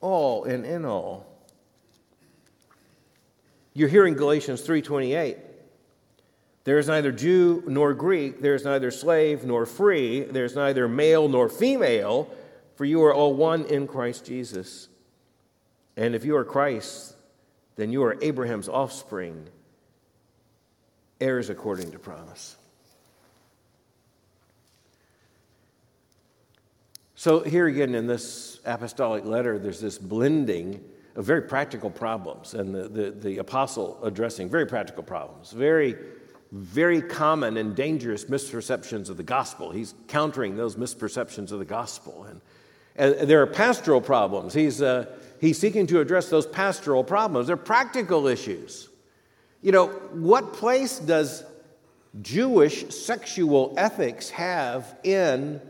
all 0.00 0.44
and 0.44 0.64
in 0.64 0.84
all. 0.84 1.26
You're 3.74 3.88
hearing 3.88 4.14
Galatians 4.14 4.62
3:28. 4.62 5.45
There 6.66 6.80
is 6.80 6.88
neither 6.88 7.12
Jew 7.12 7.62
nor 7.68 7.94
Greek, 7.94 8.42
there 8.42 8.56
is 8.56 8.64
neither 8.64 8.90
slave 8.90 9.44
nor 9.44 9.66
free, 9.66 10.22
there 10.22 10.44
is 10.44 10.56
neither 10.56 10.88
male 10.88 11.28
nor 11.28 11.48
female, 11.48 12.28
for 12.74 12.84
you 12.84 13.04
are 13.04 13.14
all 13.14 13.34
one 13.34 13.64
in 13.66 13.86
Christ 13.86 14.26
Jesus. 14.26 14.88
And 15.96 16.16
if 16.16 16.24
you 16.24 16.36
are 16.36 16.44
Christ, 16.44 17.14
then 17.76 17.92
you 17.92 18.02
are 18.02 18.18
Abraham's 18.20 18.68
offspring, 18.68 19.46
heirs 21.20 21.50
according 21.50 21.92
to 21.92 22.00
promise. 22.00 22.56
So, 27.14 27.44
here 27.44 27.68
again 27.68 27.94
in 27.94 28.08
this 28.08 28.58
apostolic 28.64 29.24
letter, 29.24 29.60
there's 29.60 29.80
this 29.80 29.98
blending 29.98 30.82
of 31.14 31.24
very 31.24 31.42
practical 31.42 31.90
problems, 31.90 32.54
and 32.54 32.74
the, 32.74 32.88
the, 32.88 33.10
the, 33.12 33.38
apostle 33.38 34.02
addressing 34.02 34.50
very 34.50 34.66
practical 34.66 35.04
problems, 35.04 35.52
very, 35.52 35.94
very 36.52 37.02
common 37.02 37.56
and 37.56 37.74
dangerous 37.74 38.26
misperceptions 38.26 39.08
of 39.10 39.16
the 39.16 39.22
gospel. 39.22 39.70
He's 39.70 39.94
countering 40.08 40.56
those 40.56 40.76
misperceptions 40.76 41.52
of 41.52 41.58
the 41.58 41.64
gospel. 41.64 42.24
And, 42.24 42.40
and 42.96 43.28
there 43.28 43.42
are 43.42 43.46
pastoral 43.46 44.00
problems. 44.00 44.54
He's, 44.54 44.80
uh, 44.80 45.06
he's 45.40 45.58
seeking 45.58 45.86
to 45.88 46.00
address 46.00 46.28
those 46.28 46.46
pastoral 46.46 47.04
problems. 47.04 47.48
They're 47.48 47.56
practical 47.56 48.26
issues. 48.26 48.88
You 49.62 49.72
know, 49.72 49.88
what 50.12 50.52
place 50.52 50.98
does 50.98 51.44
Jewish 52.22 52.94
sexual 52.94 53.74
ethics 53.76 54.30
have 54.30 54.96
in 55.02 55.60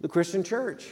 the 0.00 0.08
Christian 0.08 0.44
church? 0.44 0.86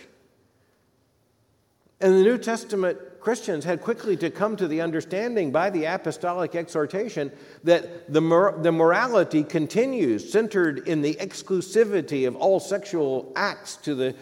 And 2.02 2.14
the 2.14 2.22
New 2.22 2.36
Testament 2.36 2.98
Christians 3.20 3.64
had 3.64 3.80
quickly 3.80 4.16
to 4.16 4.30
come 4.30 4.56
to 4.56 4.66
the 4.66 4.80
understanding 4.80 5.52
by 5.52 5.70
the 5.70 5.84
apostolic 5.84 6.56
exhortation 6.56 7.30
that 7.62 8.12
the, 8.12 8.20
mor- 8.20 8.58
the 8.60 8.72
morality 8.72 9.44
continues, 9.44 10.30
centered 10.30 10.88
in 10.88 11.02
the 11.02 11.14
exclusivity 11.14 12.26
of 12.26 12.34
all 12.34 12.58
sexual 12.58 13.32
acts 13.36 13.76
to 13.76 13.94
the 13.94 14.16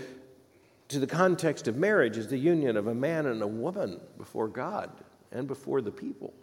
to 0.88 0.98
the 0.98 1.06
context 1.06 1.68
of 1.68 1.76
marriage 1.76 2.16
is 2.16 2.26
the 2.26 2.36
union 2.36 2.76
of 2.76 2.88
a 2.88 2.94
man 2.94 3.26
and 3.26 3.42
a 3.42 3.46
woman 3.46 4.00
before 4.18 4.48
God 4.48 4.90
and 5.30 5.46
before 5.46 5.80
the 5.80 5.92
people. 5.92 6.34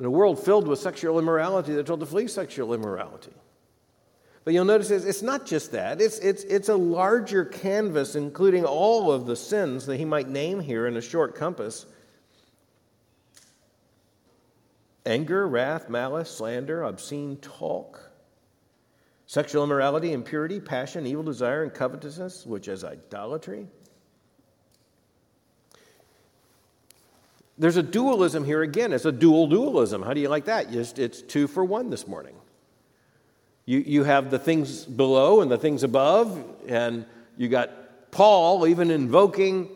In 0.00 0.06
a 0.06 0.10
world 0.10 0.42
filled 0.42 0.66
with 0.66 0.80
sexual 0.80 1.20
immorality, 1.20 1.72
they're 1.72 1.84
told 1.84 2.00
to 2.00 2.06
flee 2.06 2.26
sexual 2.26 2.74
immorality. 2.74 3.30
But 4.44 4.54
you'll 4.54 4.64
notice 4.64 4.90
it's 4.90 5.22
not 5.22 5.44
just 5.44 5.72
that, 5.72 6.00
it's, 6.00 6.18
it's, 6.18 6.44
it's 6.44 6.70
a 6.70 6.74
larger 6.74 7.44
canvas, 7.44 8.16
including 8.16 8.64
all 8.64 9.12
of 9.12 9.26
the 9.26 9.36
sins 9.36 9.86
that 9.86 9.98
he 9.98 10.04
might 10.04 10.28
name 10.28 10.60
here 10.60 10.86
in 10.86 10.96
a 10.96 11.02
short 11.02 11.34
compass 11.34 11.86
anger, 15.06 15.46
wrath, 15.46 15.88
malice, 15.88 16.30
slander, 16.30 16.82
obscene 16.82 17.36
talk 17.38 18.10
Sexual 19.30 19.62
immorality, 19.62 20.12
impurity, 20.12 20.58
passion, 20.58 21.06
evil 21.06 21.22
desire, 21.22 21.62
and 21.62 21.72
covetousness, 21.72 22.44
which 22.44 22.66
is 22.66 22.82
idolatry. 22.82 23.68
There's 27.56 27.76
a 27.76 27.82
dualism 27.84 28.42
here 28.42 28.62
again. 28.62 28.92
It's 28.92 29.04
a 29.04 29.12
dual 29.12 29.46
dualism. 29.46 30.02
How 30.02 30.14
do 30.14 30.20
you 30.20 30.28
like 30.28 30.46
that? 30.46 30.72
Just, 30.72 30.98
it's 30.98 31.22
two 31.22 31.46
for 31.46 31.64
one 31.64 31.90
this 31.90 32.08
morning. 32.08 32.34
You, 33.70 33.84
you 33.86 34.02
have 34.02 34.32
the 34.32 34.38
things 34.40 34.84
below 34.84 35.42
and 35.42 35.48
the 35.48 35.56
things 35.56 35.84
above, 35.84 36.44
and 36.66 37.06
you 37.36 37.48
got 37.48 37.70
Paul 38.10 38.66
even 38.66 38.90
invoking 38.90 39.68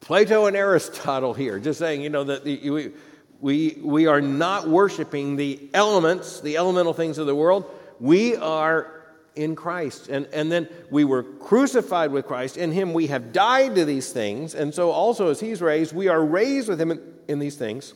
Plato 0.00 0.44
and 0.44 0.54
Aristotle 0.54 1.32
here, 1.32 1.58
just 1.58 1.78
saying, 1.78 2.02
you 2.02 2.10
know, 2.10 2.24
that 2.24 2.44
we, 2.44 2.92
we, 3.40 3.78
we 3.82 4.06
are 4.06 4.20
not 4.20 4.68
worshiping 4.68 5.36
the 5.36 5.70
elements, 5.72 6.42
the 6.42 6.58
elemental 6.58 6.92
things 6.92 7.16
of 7.16 7.26
the 7.26 7.34
world 7.34 7.64
we 8.00 8.36
are 8.36 9.02
in 9.34 9.56
Christ. 9.56 10.08
And, 10.08 10.26
and 10.34 10.52
then 10.52 10.68
we 10.90 11.04
were 11.04 11.22
crucified 11.22 12.12
with 12.12 12.26
Christ. 12.26 12.58
In 12.58 12.70
Him 12.70 12.92
we 12.92 13.06
have 13.06 13.32
died 13.32 13.76
to 13.76 13.86
these 13.86 14.12
things. 14.12 14.54
And 14.54 14.74
so 14.74 14.90
also 14.90 15.30
as 15.30 15.40
He's 15.40 15.62
raised, 15.62 15.94
we 15.94 16.08
are 16.08 16.22
raised 16.22 16.68
with 16.68 16.78
Him 16.78 16.90
in, 16.90 17.00
in 17.28 17.38
these 17.38 17.56
things. 17.56 17.94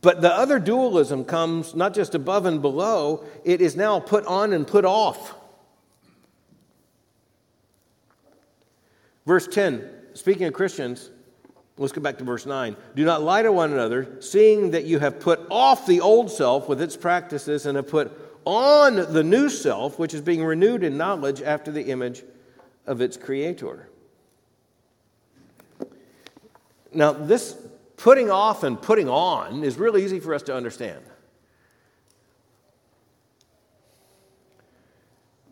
But 0.00 0.20
the 0.20 0.32
other 0.32 0.58
dualism 0.58 1.24
comes 1.24 1.74
not 1.74 1.94
just 1.94 2.16
above 2.16 2.44
and 2.44 2.60
below, 2.60 3.24
it 3.44 3.60
is 3.60 3.76
now 3.76 4.00
put 4.00 4.26
on 4.26 4.52
and 4.52 4.66
put 4.66 4.84
off. 4.84 5.34
Verse 9.26 9.46
10, 9.46 9.88
speaking 10.14 10.46
of 10.46 10.54
Christians, 10.54 11.10
let's 11.78 11.92
go 11.92 12.00
back 12.00 12.18
to 12.18 12.24
verse 12.24 12.46
9. 12.46 12.76
Do 12.96 13.04
not 13.04 13.22
lie 13.22 13.42
to 13.42 13.52
one 13.52 13.72
another, 13.72 14.20
seeing 14.20 14.72
that 14.72 14.84
you 14.84 14.98
have 14.98 15.20
put 15.20 15.40
off 15.50 15.86
the 15.86 16.00
old 16.00 16.32
self 16.32 16.68
with 16.68 16.82
its 16.82 16.96
practices 16.96 17.64
and 17.64 17.76
have 17.76 17.88
put 17.88 18.10
on 18.44 19.12
the 19.12 19.22
new 19.22 19.48
self, 19.48 20.00
which 20.00 20.14
is 20.14 20.20
being 20.20 20.44
renewed 20.44 20.82
in 20.82 20.96
knowledge 20.96 21.42
after 21.42 21.70
the 21.70 21.90
image 21.90 22.24
of 22.86 23.00
its 23.00 23.16
creator. 23.16 23.88
Now, 26.92 27.12
this 27.12 27.56
putting 27.96 28.30
off 28.30 28.62
and 28.62 28.80
putting 28.80 29.08
on 29.08 29.64
is 29.64 29.78
really 29.78 30.04
easy 30.04 30.20
for 30.20 30.34
us 30.34 30.42
to 30.44 30.54
understand. 30.54 31.02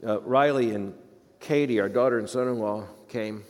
Uh, 0.07 0.21
Riley 0.21 0.75
and 0.75 0.95
Katie, 1.41 1.81
our 1.81 1.89
daughter 1.89 2.19
and 2.19 2.29
son 2.29 2.49
in 2.49 2.59
law, 2.59 2.85
came 3.09 3.43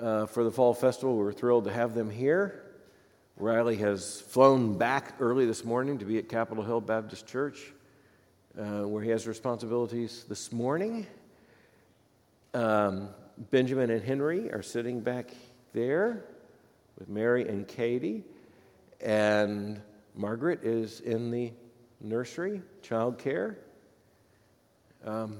uh, 0.00 0.26
for 0.26 0.44
the 0.44 0.50
fall 0.50 0.74
festival. 0.74 1.16
We 1.16 1.24
were 1.24 1.32
thrilled 1.32 1.64
to 1.64 1.72
have 1.72 1.94
them 1.94 2.10
here. 2.10 2.62
Riley 3.36 3.76
has 3.76 4.20
flown 4.20 4.78
back 4.78 5.14
early 5.18 5.46
this 5.46 5.64
morning 5.64 5.98
to 5.98 6.04
be 6.04 6.18
at 6.18 6.28
Capitol 6.28 6.62
Hill 6.62 6.80
Baptist 6.80 7.26
Church, 7.26 7.72
uh, 8.56 8.82
where 8.86 9.02
he 9.02 9.10
has 9.10 9.26
responsibilities 9.26 10.24
this 10.28 10.52
morning. 10.52 11.06
Um, 12.52 13.08
Benjamin 13.50 13.90
and 13.90 14.00
Henry 14.00 14.52
are 14.52 14.62
sitting 14.62 15.00
back 15.00 15.32
there 15.72 16.24
with 16.98 17.08
Mary 17.08 17.48
and 17.48 17.66
Katie, 17.66 18.24
and 19.00 19.80
Margaret 20.14 20.64
is 20.64 21.00
in 21.00 21.30
the 21.30 21.52
nursery, 22.00 22.60
child 22.82 23.18
care. 23.18 23.58
Um, 25.04 25.38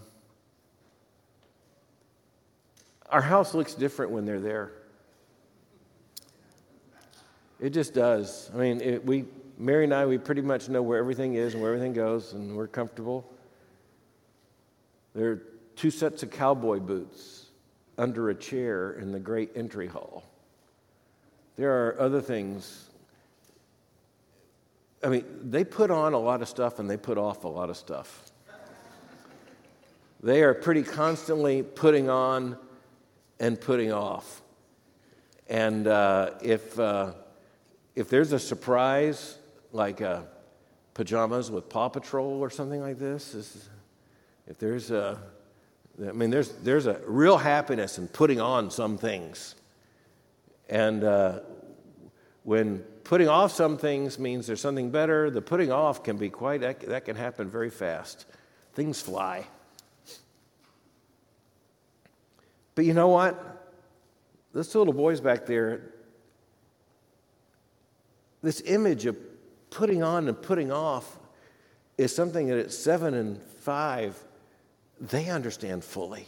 our 3.09 3.23
house 3.23 3.55
looks 3.55 3.75
different 3.75 4.11
when 4.11 4.25
they're 4.25 4.41
there. 4.41 4.73
It 7.61 7.71
just 7.71 7.95
does. 7.95 8.51
I 8.53 8.59
mean, 8.59 8.81
it, 8.81 9.07
we, 9.07 9.25
Mary 9.57 9.85
and 9.85 9.95
I, 9.95 10.07
we 10.07 10.19
pretty 10.19 10.43
much 10.43 10.69
know 10.69 10.83
where 10.83 10.99
everything 10.99 11.35
is 11.35 11.55
and 11.55 11.63
where 11.63 11.73
everything 11.73 11.93
goes, 11.93 12.33
and 12.33 12.57
we're 12.57 12.67
comfortable. 12.67 13.31
There 15.15 15.31
are 15.31 15.43
two 15.77 15.91
sets 15.91 16.23
of 16.23 16.31
cowboy 16.31 16.81
boots 16.81 17.47
under 17.97 18.31
a 18.31 18.35
chair 18.35 18.93
in 18.93 19.13
the 19.13 19.21
great 19.21 19.53
entry 19.55 19.87
hall. 19.87 20.25
There 21.57 21.87
are 21.87 22.01
other 22.01 22.21
things. 22.21 22.89
I 25.03 25.09
mean, 25.09 25.25
they 25.43 25.65
put 25.65 25.91
on 25.91 26.15
a 26.15 26.19
lot 26.19 26.43
of 26.43 26.49
stuff 26.49 26.79
and 26.79 26.89
they 26.89 26.97
put 26.97 27.19
off 27.19 27.45
a 27.45 27.49
lot 27.49 27.71
of 27.71 27.77
stuff. 27.77 28.33
They 30.23 30.43
are 30.43 30.55
pretty 30.55 30.83
constantly 30.83 31.63
putting 31.63 32.09
on 32.09 32.57
and 33.39 33.61
putting 33.61 33.93
off. 33.93 34.41
And 35.49 35.87
uh, 35.87 36.31
if, 36.43 36.79
uh, 36.79 37.13
if 37.95 38.09
there's 38.09 38.33
a 38.33 38.39
surprise, 38.39 39.37
like 39.73 40.01
uh, 40.01 40.23
pajamas 40.95 41.51
with 41.51 41.69
Paw 41.69 41.91
Patrol 41.91 42.41
or 42.41 42.49
something 42.49 42.81
like 42.81 42.99
this, 42.99 43.35
is, 43.35 43.69
if 44.47 44.59
there's 44.59 44.91
a, 44.91 45.19
I 46.01 46.13
mean, 46.13 46.31
there's, 46.31 46.53
there's 46.53 46.87
a 46.87 47.01
real 47.07 47.37
happiness 47.37 47.99
in 47.99 48.09
putting 48.09 48.41
on 48.41 48.71
some 48.71 48.97
things. 48.97 49.57
And 50.69 51.05
uh, 51.05 51.41
when 52.43 52.79
putting 53.05 53.29
off 53.29 53.53
some 53.53 53.77
things 53.77 54.19
means 54.19 54.47
there's 54.47 54.61
something 54.61 54.91
better, 54.91 55.31
the 55.31 55.43
putting 55.43 55.71
off 55.71 56.03
can 56.03 56.17
be 56.17 56.31
quite, 56.31 56.61
that, 56.63 57.05
can 57.05 57.17
happen 57.17 57.51
very 57.51 57.71
fast. 57.71 58.27
Things 58.75 59.01
fly. 59.01 59.47
But 62.75 62.85
you 62.85 62.95
know 62.95 63.09
what? 63.09 63.73
This 64.53 64.75
little 64.75 64.93
boy's 64.93 65.21
back 65.21 65.47
there, 65.47 65.93
this 68.43 68.63
image 68.67 69.07
of 69.07 69.17
putting 69.71 70.03
on 70.03 70.29
and 70.29 70.41
putting 70.41 70.71
off 70.71 71.19
is 71.99 72.15
something 72.15 72.49
that 72.49 72.59
at 72.59 72.73
seven 72.73 73.15
and 73.15 73.41
five, 73.43 74.17
they 75.01 75.29
understand 75.29 75.85
fully. 75.85 76.27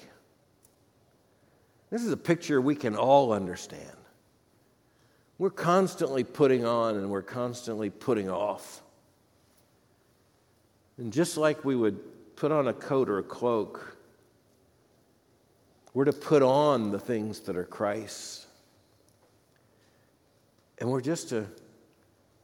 This 1.90 2.02
is 2.02 2.10
a 2.10 2.16
picture 2.16 2.60
we 2.60 2.74
can 2.74 2.96
all 2.96 3.32
understand. 3.32 3.95
We're 5.38 5.50
constantly 5.50 6.24
putting 6.24 6.64
on 6.64 6.96
and 6.96 7.10
we're 7.10 7.22
constantly 7.22 7.90
putting 7.90 8.30
off. 8.30 8.82
And 10.98 11.12
just 11.12 11.36
like 11.36 11.64
we 11.64 11.76
would 11.76 11.98
put 12.36 12.52
on 12.52 12.68
a 12.68 12.72
coat 12.72 13.10
or 13.10 13.18
a 13.18 13.22
cloak, 13.22 13.96
we're 15.92 16.06
to 16.06 16.12
put 16.12 16.42
on 16.42 16.90
the 16.90 16.98
things 16.98 17.40
that 17.40 17.56
are 17.56 17.64
Christ. 17.64 18.46
And 20.78 20.90
we're 20.90 21.00
just 21.02 21.30
to 21.30 21.46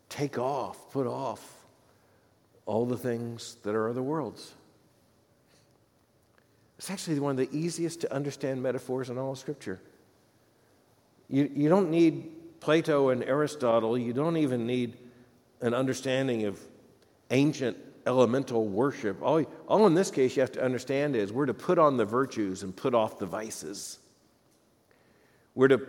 take 0.09 0.38
off, 0.38 0.90
put 0.90 1.07
off 1.07 1.64
all 2.66 2.86
the 2.86 2.97
things 2.97 3.57
that 3.62 3.74
are 3.74 3.88
other 3.88 4.03
worlds. 4.03 4.53
It's 6.78 6.90
actually 6.90 7.18
one 7.20 7.30
of 7.30 7.36
the 7.36 7.57
easiest 7.57 8.01
to 8.03 8.12
understand 8.12 8.62
metaphors 8.62 9.09
in 9.09 9.16
all 9.16 9.34
Scripture. 9.34 9.80
You, 11.28 11.51
you 11.55 11.68
don't 11.68 11.90
need 11.90 12.30
Plato 12.62 13.08
and 13.08 13.24
Aristotle, 13.24 13.98
you 13.98 14.12
don't 14.12 14.36
even 14.36 14.68
need 14.68 14.96
an 15.60 15.74
understanding 15.74 16.44
of 16.44 16.60
ancient 17.32 17.76
elemental 18.06 18.68
worship. 18.68 19.20
All, 19.20 19.44
all 19.66 19.86
in 19.88 19.94
this 19.94 20.12
case 20.12 20.36
you 20.36 20.42
have 20.42 20.52
to 20.52 20.62
understand 20.62 21.16
is 21.16 21.32
we're 21.32 21.46
to 21.46 21.54
put 21.54 21.80
on 21.80 21.96
the 21.96 22.04
virtues 22.04 22.62
and 22.62 22.74
put 22.74 22.94
off 22.94 23.18
the 23.18 23.26
vices. 23.26 23.98
We're 25.56 25.68
to 25.68 25.80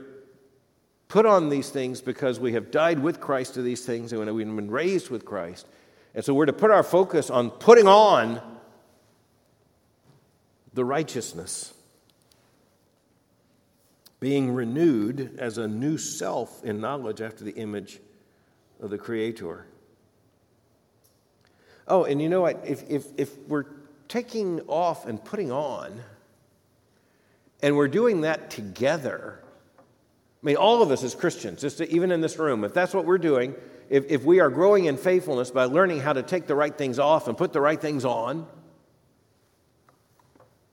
put 1.10 1.28
on 1.28 1.50
these 1.50 1.70
things 1.70 2.02
because 2.02 2.40
we 2.40 2.54
have 2.54 2.72
died 2.72 2.98
with 2.98 3.20
Christ 3.20 3.54
to 3.54 3.62
these 3.62 3.86
things 3.86 4.12
and 4.12 4.34
we've 4.34 4.56
been 4.56 4.72
raised 4.72 5.12
with 5.12 5.26
Christ. 5.26 5.68
And 6.16 6.26
so 6.26 6.34
we're 6.34 6.48
to 6.48 6.54
put 6.54 6.72
our 6.72 6.84
focus 6.84 7.30
on 7.30 7.52
putting 7.52 7.88
on 7.88 8.42
the 10.74 10.84
righteousness 10.84 11.73
being 14.24 14.54
renewed 14.54 15.36
as 15.38 15.58
a 15.58 15.68
new 15.68 15.98
self 15.98 16.64
in 16.64 16.80
knowledge 16.80 17.20
after 17.20 17.44
the 17.44 17.52
image 17.52 18.00
of 18.80 18.90
the 18.90 18.98
Creator. 18.98 19.66
Oh, 21.90 22.06
and 22.06 22.22
you 22.22 22.30
know 22.30 22.40
what? 22.40 22.64
If, 22.66 22.90
if, 22.90 23.06
if 23.18 23.38
we're 23.50 23.66
taking 24.08 24.62
off 24.62 25.06
and 25.06 25.22
putting 25.22 25.52
on, 25.52 26.02
and 27.62 27.76
we're 27.76 27.90
doing 27.90 28.22
that 28.22 28.50
together, 28.50 29.44
I 30.42 30.46
mean, 30.46 30.56
all 30.56 30.82
of 30.82 30.90
us 30.90 31.04
as 31.04 31.14
Christians, 31.16 31.60
just 31.60 31.82
even 31.82 32.10
in 32.10 32.22
this 32.22 32.40
room, 32.40 32.64
if 32.64 32.74
that's 32.74 32.94
what 32.94 33.04
we're 33.04 33.18
doing, 33.18 33.54
if, 33.90 34.10
if 34.10 34.24
we 34.24 34.40
are 34.40 34.50
growing 34.50 34.86
in 34.86 34.96
faithfulness 34.96 35.52
by 35.52 35.66
learning 35.66 36.00
how 36.00 36.14
to 36.14 36.24
take 36.24 36.48
the 36.48 36.56
right 36.56 36.74
things 36.74 36.98
off 36.98 37.28
and 37.28 37.38
put 37.38 37.52
the 37.52 37.60
right 37.60 37.82
things 37.82 38.06
on, 38.06 38.48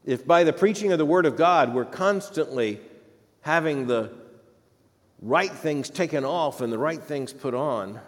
if 0.04 0.24
by 0.24 0.44
the 0.44 0.52
preaching 0.52 0.92
of 0.92 0.98
the 0.98 1.04
Word 1.04 1.26
of 1.26 1.36
God 1.36 1.74
we're 1.74 1.84
constantly 1.84 2.78
having 3.42 3.86
the 3.86 4.12
right 5.22 5.52
things 5.52 5.90
taken 5.90 6.24
off 6.24 6.60
and 6.60 6.72
the 6.72 6.78
right 6.78 7.02
things 7.02 7.32
put 7.32 7.54
on, 7.54 8.00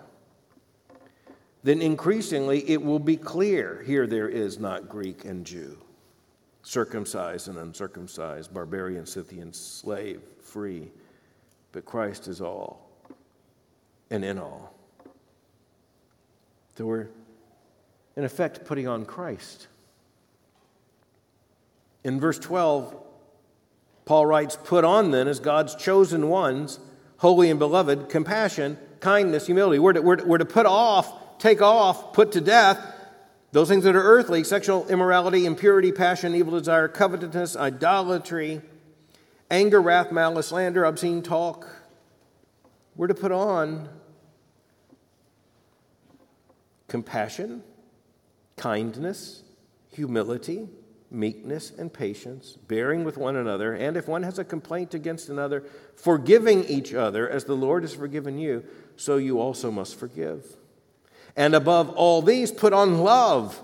then 1.63 1.81
increasingly 1.81 2.69
it 2.69 2.83
will 2.83 2.99
be 2.99 3.17
clear 3.17 3.83
here 3.87 4.07
there 4.07 4.29
is 4.29 4.59
not 4.59 4.89
Greek 4.89 5.25
and 5.25 5.47
Jew, 5.47 5.79
circumcised 6.63 7.49
and 7.49 7.59
uncircumcised, 7.59 8.53
barbarian, 8.53 9.07
Scythian, 9.07 9.53
slave, 9.53 10.21
free, 10.41 10.91
but 11.71 11.85
Christ 11.85 12.29
is 12.29 12.41
all 12.41 12.91
and 14.11 14.25
in 14.25 14.39
all. 14.39 14.75
So 16.77 16.87
we're, 16.87 17.09
in 18.17 18.25
effect, 18.25 18.65
putting 18.65 18.89
on 18.89 19.05
Christ. 19.05 19.69
In 22.05 22.19
verse 22.19 22.39
12, 22.39 22.97
Paul 24.05 24.27
writes, 24.27 24.57
Put 24.63 24.85
on 24.85 25.11
then 25.11 25.29
as 25.29 25.41
God's 25.41 25.75
chosen 25.75 26.29
ones, 26.29 26.79
holy 27.19 27.51
and 27.51 27.59
beloved, 27.59 28.09
compassion, 28.09 28.79
kindness, 29.01 29.47
humility. 29.47 29.79
We're 29.79 29.93
to, 29.95 30.03
we're, 30.03 30.17
to, 30.17 30.25
we're 30.25 30.39
to 30.39 30.45
put 30.45 30.67
off, 30.67 31.39
take 31.39 31.63
off, 31.63 32.13
put 32.13 32.33
to 32.33 32.41
death 32.41 32.93
those 33.53 33.69
things 33.69 33.85
that 33.85 33.95
are 33.95 34.03
earthly 34.03 34.45
sexual 34.45 34.89
immorality, 34.89 35.47
impurity, 35.47 35.93
passion, 35.93 36.35
evil 36.35 36.59
desire, 36.59 36.89
covetousness, 36.89 37.55
idolatry, 37.55 38.63
anger, 39.51 39.81
wrath, 39.81 40.11
malice, 40.11 40.49
slander, 40.49 40.85
obscene 40.85 41.23
talk. 41.23 41.69
We're 42.97 43.09
to 43.09 43.15
put 43.15 43.31
on 43.31 43.89
compassion, 46.89 47.63
kindness, 48.57 49.43
humility 49.91 50.69
meekness, 51.13 51.73
and 51.77 51.93
patience, 51.93 52.57
bearing 52.69 53.05
with 53.05 53.17
one 53.17 53.37
another, 53.37 53.75
and 53.75 53.97
if 53.97 54.09
one 54.09 54.23
has 54.23 54.39
a 54.39 54.45
complaint 54.45 54.95
against 54.95 55.29
another, 55.29 55.63
forgiving 55.95 56.65
each 56.65 56.95
other 56.95 57.29
as 57.29 57.45
the 57.45 57.55
Lord 57.55 57.83
has 57.83 57.95
forgiven 57.95 58.39
you, 58.39 58.65
so 58.97 59.17
you 59.17 59.41
also 59.41 59.71
must 59.71 59.99
forgive. 59.99 60.57
And 61.37 61.55
above 61.55 61.91
all 61.91 62.23
these, 62.23 62.51
put 62.51 62.73
on 62.73 62.99
love, 62.99 63.61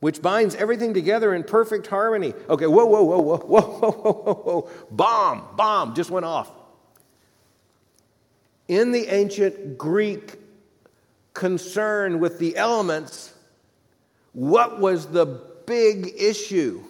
which 0.00 0.22
binds 0.22 0.54
everything 0.54 0.94
together 0.94 1.34
in 1.34 1.44
perfect 1.44 1.86
harmony. 1.86 2.34
Okay, 2.48 2.66
whoa, 2.66 2.86
whoa, 2.86 3.02
whoa, 3.02 3.18
whoa, 3.20 3.38
whoa, 3.38 3.60
whoa, 3.60 4.12
whoa, 4.12 4.34
whoa. 4.34 4.70
Bomb, 4.90 5.56
bomb 5.56 5.94
just 5.94 6.10
went 6.10 6.26
off. 6.26 6.50
In 8.68 8.92
the 8.92 9.06
ancient 9.08 9.78
Greek 9.78 10.34
concern 11.34 12.20
with 12.20 12.38
the 12.38 12.56
elements, 12.56 13.34
what 14.32 14.78
was 14.78 15.06
the 15.06 15.47
big 15.68 16.14
issue. 16.16 16.82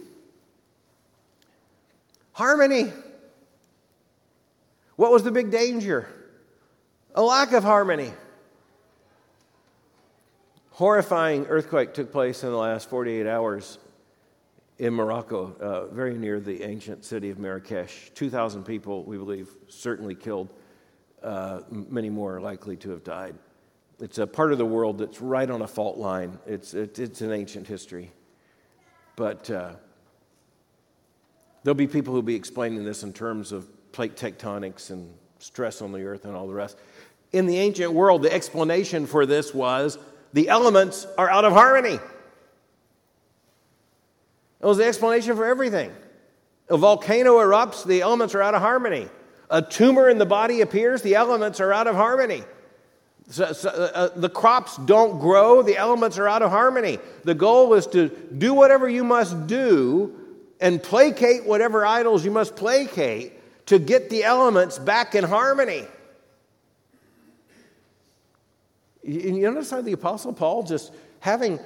Harmony. 2.33 2.93
What 4.95 5.11
was 5.11 5.25
the 5.25 5.33
big 5.33 5.51
danger? 5.51 6.09
A 7.15 7.23
lack 7.23 7.53
of 7.53 7.65
harmony. 7.65 8.13
Horrifying 10.71 11.47
earthquake 11.47 11.93
took 11.93 12.13
place 12.13 12.45
in 12.45 12.51
the 12.51 12.57
last 12.57 12.89
48 12.89 13.27
hours 13.27 13.79
in 14.79 14.95
Morocco, 14.95 15.57
uh, 15.61 15.93
very 15.93 16.17
near 16.17 16.39
the 16.39 16.63
ancient 16.63 17.05
city 17.05 17.31
of 17.31 17.39
Marrakesh. 17.41 18.13
2,000 18.15 18.63
people, 18.63 19.03
we 19.03 19.17
believe, 19.17 19.49
certainly 19.67 20.15
killed. 20.15 20.49
Uh, 21.21 21.63
many 21.69 22.09
more 22.09 22.37
are 22.37 22.41
likely 22.41 22.77
to 22.77 22.91
have 22.91 23.03
died. 23.03 23.35
It's 23.99 24.19
a 24.19 24.27
part 24.29 24.53
of 24.53 24.59
the 24.59 24.67
world 24.67 24.99
that's 24.99 25.21
right 25.21 25.51
on 25.51 25.63
a 25.63 25.67
fault 25.67 25.99
line. 25.99 26.39
It's, 26.47 26.75
it, 26.75 27.01
it's 27.01 27.23
an 27.23 27.33
ancient 27.33 27.67
history. 27.67 28.13
But 29.19 29.51
uh, 29.51 29.73
there'll 31.65 31.75
be 31.75 31.89
people 31.89 32.15
who'll 32.15 32.23
be 32.23 32.37
explaining 32.37 32.85
this 32.85 33.03
in 33.03 33.13
terms 33.13 33.51
of 33.51 33.67
plate 33.91 34.15
tectonics 34.15 34.91
and 34.91 35.13
stress 35.41 35.83
on 35.83 35.91
the 35.91 36.05
earth 36.05 36.25
and 36.25 36.37
all 36.37 36.47
the 36.47 36.55
rest. 36.55 36.79
In 37.33 37.47
the 37.47 37.59
ancient 37.59 37.93
world, 37.93 38.23
the 38.23 38.33
explanation 38.33 39.07
for 39.07 39.27
this 39.27 39.53
was 39.53 39.99
the 40.35 40.49
elements 40.49 41.05
are 41.19 41.29
out 41.29 41.45
of 41.45 41.53
harmony. 41.53 41.99
It 44.61 44.67
was 44.67 44.79
the 44.79 44.85
explanation 44.85 45.35
for 45.35 45.47
everything. 45.47 45.91
A 46.69 46.77
volcano 46.77 47.39
erupts, 47.39 47.85
the 47.85 48.03
elements 48.03 48.37
are 48.37 48.43
out 48.43 48.55
of 48.55 48.63
harmony. 48.63 49.09
A 49.51 49.63
tumor 49.63 50.09
in 50.09 50.19
the 50.19 50.27
body 50.27 50.61
appears, 50.61 51.03
the 51.03 51.17
elements 51.17 51.59
are 51.59 51.73
out 51.73 51.89
of 51.89 51.97
harmony. 51.97 52.45
So, 53.31 53.53
so, 53.53 53.69
uh, 53.69 53.73
uh, 53.73 54.09
the 54.17 54.31
crops 54.31 54.77
don't 54.79 55.21
grow, 55.21 55.63
the 55.63 55.77
elements 55.77 56.19
are 56.19 56.27
out 56.27 56.41
of 56.41 56.51
harmony. 56.51 56.99
The 57.25 57.35
goal 57.35 57.75
is 57.75 57.87
to 57.89 58.09
do 58.09 58.55
whatever 58.55 58.89
you 58.89 59.05
must 59.05 59.47
do 59.47 60.15
and 60.61 60.83
placate 60.83 61.45
whatever 61.45 61.85
idols 61.85 62.25
you 62.25 62.31
must 62.31 62.57
placate 62.57 63.35
to 63.67 63.79
get 63.79 64.09
the 64.09 64.25
elements 64.25 64.79
back 64.79 65.15
in 65.15 65.25
harmony. 65.25 65.85
You, 69.03 69.21
you 69.21 69.51
notice 69.51 69.71
how 69.71 69.83
the 69.83 69.93
Apostle 69.93 70.33
Paul 70.33 70.63
just 70.63 70.93
having 71.21 71.61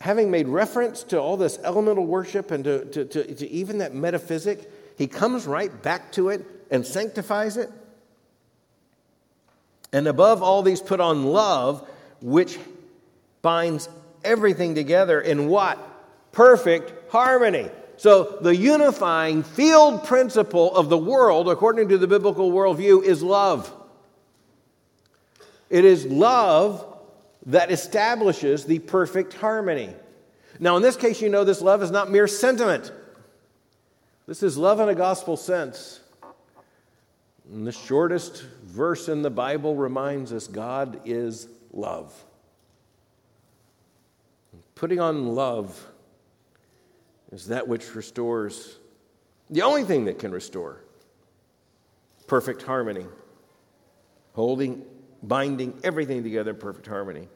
having 0.00 0.30
made 0.30 0.46
reference 0.46 1.02
to 1.02 1.20
all 1.20 1.36
this 1.36 1.58
elemental 1.64 2.06
worship 2.06 2.52
and 2.52 2.64
to, 2.64 2.84
to, 2.86 3.04
to, 3.04 3.34
to, 3.34 3.48
even 3.50 3.78
that 3.78 3.94
metaphysic, 3.94 4.70
he 4.96 5.08
comes 5.08 5.44
right 5.44 5.82
back 5.82 6.12
to 6.12 6.28
it 6.28 6.46
and 6.70 6.86
sanctifies 6.86 7.56
it. 7.56 7.68
And 9.92 10.06
above 10.06 10.42
all 10.42 10.62
these, 10.62 10.80
put 10.80 11.00
on 11.00 11.24
love, 11.26 11.88
which 12.20 12.58
binds 13.42 13.88
everything 14.24 14.74
together 14.74 15.20
in 15.20 15.48
what? 15.48 15.78
Perfect 16.32 17.10
harmony. 17.10 17.70
So, 17.96 18.38
the 18.40 18.54
unifying 18.54 19.42
field 19.42 20.04
principle 20.04 20.74
of 20.76 20.88
the 20.88 20.98
world, 20.98 21.48
according 21.48 21.88
to 21.88 21.98
the 21.98 22.06
biblical 22.06 22.52
worldview, 22.52 23.02
is 23.02 23.22
love. 23.22 23.72
It 25.68 25.84
is 25.84 26.06
love 26.06 26.84
that 27.46 27.70
establishes 27.70 28.64
the 28.64 28.78
perfect 28.78 29.34
harmony. 29.34 29.90
Now, 30.60 30.76
in 30.76 30.82
this 30.82 30.96
case, 30.96 31.20
you 31.20 31.28
know 31.28 31.44
this 31.44 31.60
love 31.60 31.82
is 31.82 31.90
not 31.90 32.10
mere 32.10 32.26
sentiment. 32.26 32.92
This 34.26 34.42
is 34.42 34.56
love 34.56 34.80
in 34.80 34.88
a 34.88 34.94
gospel 34.94 35.36
sense. 35.36 36.00
And 37.50 37.66
the 37.66 37.72
shortest 37.72 38.44
verse 38.68 39.08
in 39.08 39.22
the 39.22 39.30
Bible 39.30 39.74
reminds 39.74 40.32
us 40.32 40.46
God 40.46 41.00
is 41.04 41.48
love. 41.72 42.12
Putting 44.74 45.00
on 45.00 45.34
love 45.34 45.86
is 47.32 47.46
that 47.48 47.66
which 47.66 47.94
restores, 47.94 48.78
the 49.50 49.62
only 49.62 49.84
thing 49.84 50.04
that 50.04 50.18
can 50.18 50.30
restore 50.30 50.80
perfect 52.26 52.62
harmony, 52.62 53.06
holding, 54.34 54.84
binding 55.22 55.72
everything 55.82 56.22
together 56.22 56.50
in 56.50 56.58
perfect 56.58 56.86
harmony. 56.86 57.26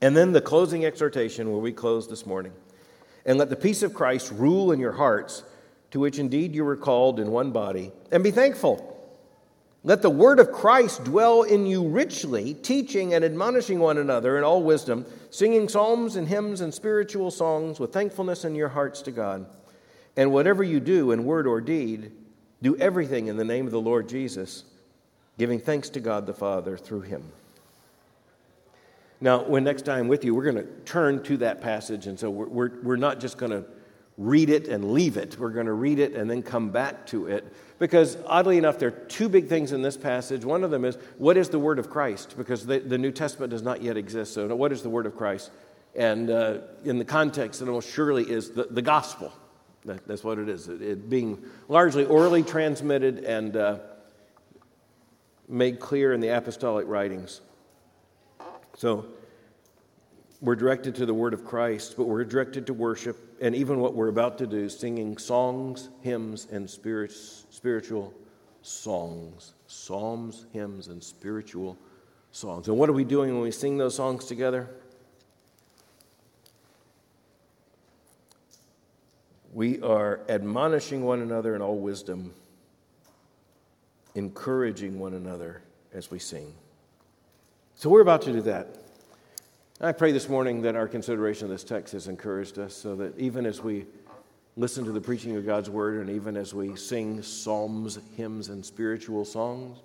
And 0.00 0.16
then 0.16 0.30
the 0.30 0.40
closing 0.40 0.84
exhortation 0.84 1.50
where 1.50 1.60
we 1.60 1.72
close 1.72 2.08
this 2.08 2.24
morning. 2.24 2.52
And 3.26 3.36
let 3.36 3.50
the 3.50 3.56
peace 3.56 3.82
of 3.82 3.92
Christ 3.92 4.30
rule 4.30 4.70
in 4.70 4.78
your 4.78 4.92
hearts, 4.92 5.42
to 5.90 5.98
which 5.98 6.20
indeed 6.20 6.54
you 6.54 6.64
were 6.64 6.76
called 6.76 7.18
in 7.18 7.32
one 7.32 7.50
body, 7.50 7.90
and 8.12 8.22
be 8.22 8.30
thankful. 8.30 8.93
Let 9.86 10.00
the 10.00 10.08
word 10.08 10.40
of 10.40 10.50
Christ 10.50 11.04
dwell 11.04 11.42
in 11.42 11.66
you 11.66 11.86
richly, 11.86 12.54
teaching 12.54 13.12
and 13.12 13.22
admonishing 13.22 13.78
one 13.78 13.98
another 13.98 14.38
in 14.38 14.44
all 14.44 14.62
wisdom, 14.62 15.04
singing 15.28 15.68
psalms 15.68 16.16
and 16.16 16.26
hymns 16.26 16.62
and 16.62 16.72
spiritual 16.72 17.30
songs 17.30 17.78
with 17.78 17.92
thankfulness 17.92 18.46
in 18.46 18.54
your 18.54 18.70
hearts 18.70 19.02
to 19.02 19.10
God. 19.10 19.44
And 20.16 20.32
whatever 20.32 20.62
you 20.62 20.80
do 20.80 21.12
in 21.12 21.26
word 21.26 21.46
or 21.46 21.60
deed, 21.60 22.12
do 22.62 22.74
everything 22.78 23.26
in 23.26 23.36
the 23.36 23.44
name 23.44 23.66
of 23.66 23.72
the 23.72 23.80
Lord 23.80 24.08
Jesus, 24.08 24.64
giving 25.36 25.60
thanks 25.60 25.90
to 25.90 26.00
God 26.00 26.24
the 26.24 26.32
Father 26.32 26.78
through 26.78 27.02
him. 27.02 27.22
Now, 29.20 29.42
when 29.44 29.64
next 29.64 29.82
time 29.82 30.08
with 30.08 30.24
you, 30.24 30.34
we're 30.34 30.50
going 30.50 30.64
to 30.64 30.70
turn 30.86 31.22
to 31.24 31.36
that 31.38 31.60
passage. 31.60 32.06
And 32.06 32.18
so 32.18 32.30
we're, 32.30 32.48
we're, 32.48 32.70
we're 32.82 32.96
not 32.96 33.20
just 33.20 33.36
going 33.36 33.52
to 33.52 33.64
read 34.16 34.48
it 34.50 34.68
and 34.68 34.92
leave 34.92 35.16
it. 35.16 35.38
We're 35.38 35.50
going 35.50 35.66
to 35.66 35.72
read 35.72 35.98
it 35.98 36.14
and 36.14 36.30
then 36.30 36.42
come 36.42 36.70
back 36.70 37.06
to 37.08 37.26
it. 37.26 37.52
Because 37.78 38.16
oddly 38.26 38.58
enough, 38.58 38.78
there 38.78 38.88
are 38.88 38.92
two 39.08 39.28
big 39.28 39.48
things 39.48 39.72
in 39.72 39.82
this 39.82 39.96
passage. 39.96 40.44
One 40.44 40.62
of 40.62 40.70
them 40.70 40.84
is 40.84 40.96
what 41.18 41.36
is 41.36 41.48
the 41.48 41.58
Word 41.58 41.78
of 41.78 41.90
Christ? 41.90 42.34
Because 42.36 42.64
the, 42.64 42.78
the 42.78 42.98
New 42.98 43.10
Testament 43.10 43.50
does 43.50 43.62
not 43.62 43.82
yet 43.82 43.96
exist. 43.96 44.34
So, 44.34 44.54
what 44.54 44.72
is 44.72 44.82
the 44.82 44.90
Word 44.90 45.06
of 45.06 45.16
Christ? 45.16 45.50
And 45.96 46.30
uh, 46.30 46.58
in 46.84 46.98
the 46.98 47.04
context, 47.04 47.62
it 47.62 47.68
almost 47.68 47.92
surely 47.92 48.28
is 48.28 48.50
the, 48.50 48.64
the 48.64 48.82
gospel. 48.82 49.32
That, 49.84 50.06
that's 50.06 50.24
what 50.24 50.38
it 50.38 50.48
is. 50.48 50.68
It, 50.68 50.82
it, 50.82 51.10
being 51.10 51.44
largely 51.68 52.04
orally 52.04 52.42
transmitted 52.42 53.18
and 53.24 53.56
uh, 53.56 53.78
made 55.48 55.78
clear 55.78 56.12
in 56.12 56.20
the 56.20 56.28
apostolic 56.28 56.86
writings. 56.88 57.40
So 58.76 59.06
we're 60.44 60.56
directed 60.56 60.94
to 60.96 61.06
the 61.06 61.14
word 61.14 61.32
of 61.32 61.42
Christ, 61.42 61.94
but 61.96 62.04
we're 62.04 62.22
directed 62.24 62.66
to 62.66 62.74
worship, 62.74 63.16
and 63.40 63.54
even 63.54 63.80
what 63.80 63.94
we're 63.94 64.08
about 64.08 64.36
to 64.38 64.46
do, 64.46 64.68
singing 64.68 65.16
songs, 65.16 65.88
hymns, 66.02 66.46
and 66.52 66.68
spirits, 66.68 67.46
spiritual 67.50 68.12
songs. 68.60 69.54
Psalms, 69.66 70.44
hymns, 70.52 70.88
and 70.88 71.02
spiritual 71.02 71.78
songs. 72.30 72.68
And 72.68 72.76
what 72.76 72.90
are 72.90 72.92
we 72.92 73.04
doing 73.04 73.32
when 73.32 73.42
we 73.42 73.50
sing 73.50 73.78
those 73.78 73.94
songs 73.94 74.26
together? 74.26 74.68
We 79.54 79.80
are 79.80 80.20
admonishing 80.28 81.04
one 81.04 81.22
another 81.22 81.56
in 81.56 81.62
all 81.62 81.78
wisdom, 81.78 82.34
encouraging 84.14 84.98
one 84.98 85.14
another 85.14 85.62
as 85.94 86.10
we 86.10 86.18
sing. 86.18 86.52
So 87.76 87.88
we're 87.88 88.02
about 88.02 88.22
to 88.22 88.32
do 88.32 88.42
that. 88.42 88.83
I 89.80 89.90
pray 89.90 90.12
this 90.12 90.28
morning 90.28 90.62
that 90.62 90.76
our 90.76 90.86
consideration 90.86 91.46
of 91.46 91.50
this 91.50 91.64
text 91.64 91.94
has 91.94 92.06
encouraged 92.06 92.60
us 92.60 92.74
so 92.74 92.94
that 92.94 93.18
even 93.18 93.44
as 93.44 93.60
we 93.60 93.86
listen 94.56 94.84
to 94.84 94.92
the 94.92 95.00
preaching 95.00 95.34
of 95.34 95.44
God's 95.44 95.68
word 95.68 96.00
and 96.00 96.10
even 96.10 96.36
as 96.36 96.54
we 96.54 96.76
sing 96.76 97.20
psalms, 97.24 97.98
hymns, 98.16 98.50
and 98.50 98.64
spiritual 98.64 99.24
songs, 99.24 99.80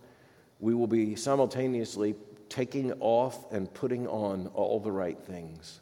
we 0.59 0.75
will 0.75 0.85
be 0.85 1.15
simultaneously 1.15 2.13
taking 2.49 2.93
off 2.99 3.51
and 3.51 3.73
putting 3.73 4.07
on 4.07 4.51
all 4.53 4.79
the 4.79 4.91
right 4.91 5.17
things. 5.23 5.79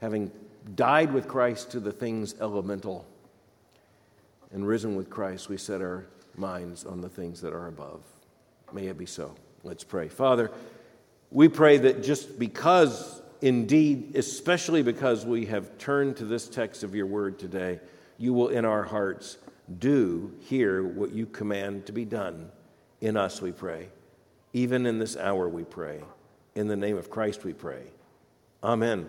Having 0.00 0.30
died 0.76 1.12
with 1.12 1.26
Christ 1.26 1.72
to 1.72 1.80
the 1.80 1.92
things 1.92 2.36
elemental 2.40 3.04
and 4.52 4.64
risen 4.64 4.94
with 4.94 5.10
Christ, 5.10 5.48
we 5.48 5.56
set 5.56 5.80
our 5.80 6.06
minds 6.36 6.84
on 6.84 7.00
the 7.00 7.08
things 7.08 7.40
that 7.40 7.52
are 7.52 7.66
above. 7.66 8.02
May 8.72 8.86
it 8.86 8.96
be 8.96 9.06
so. 9.06 9.34
Let's 9.64 9.82
pray. 9.82 10.08
Father, 10.08 10.52
we 11.30 11.48
pray 11.48 11.78
that 11.78 12.02
just 12.02 12.38
because, 12.38 13.20
indeed, 13.40 14.16
especially 14.16 14.82
because 14.82 15.24
we 15.24 15.46
have 15.46 15.78
turned 15.78 16.16
to 16.16 16.24
this 16.24 16.48
text 16.48 16.82
of 16.82 16.94
your 16.94 17.06
word 17.06 17.38
today, 17.38 17.80
you 18.18 18.32
will 18.32 18.48
in 18.48 18.64
our 18.64 18.82
hearts 18.82 19.38
do 19.78 20.32
here 20.40 20.82
what 20.82 21.12
you 21.12 21.26
command 21.26 21.86
to 21.86 21.92
be 21.92 22.04
done 22.04 22.50
in 23.00 23.16
us, 23.16 23.40
we 23.40 23.52
pray. 23.52 23.88
Even 24.52 24.86
in 24.86 24.98
this 24.98 25.16
hour, 25.16 25.48
we 25.48 25.64
pray. 25.64 26.00
In 26.54 26.68
the 26.68 26.76
name 26.76 26.98
of 26.98 27.10
Christ, 27.10 27.44
we 27.44 27.52
pray. 27.52 27.84
Amen. 28.62 29.06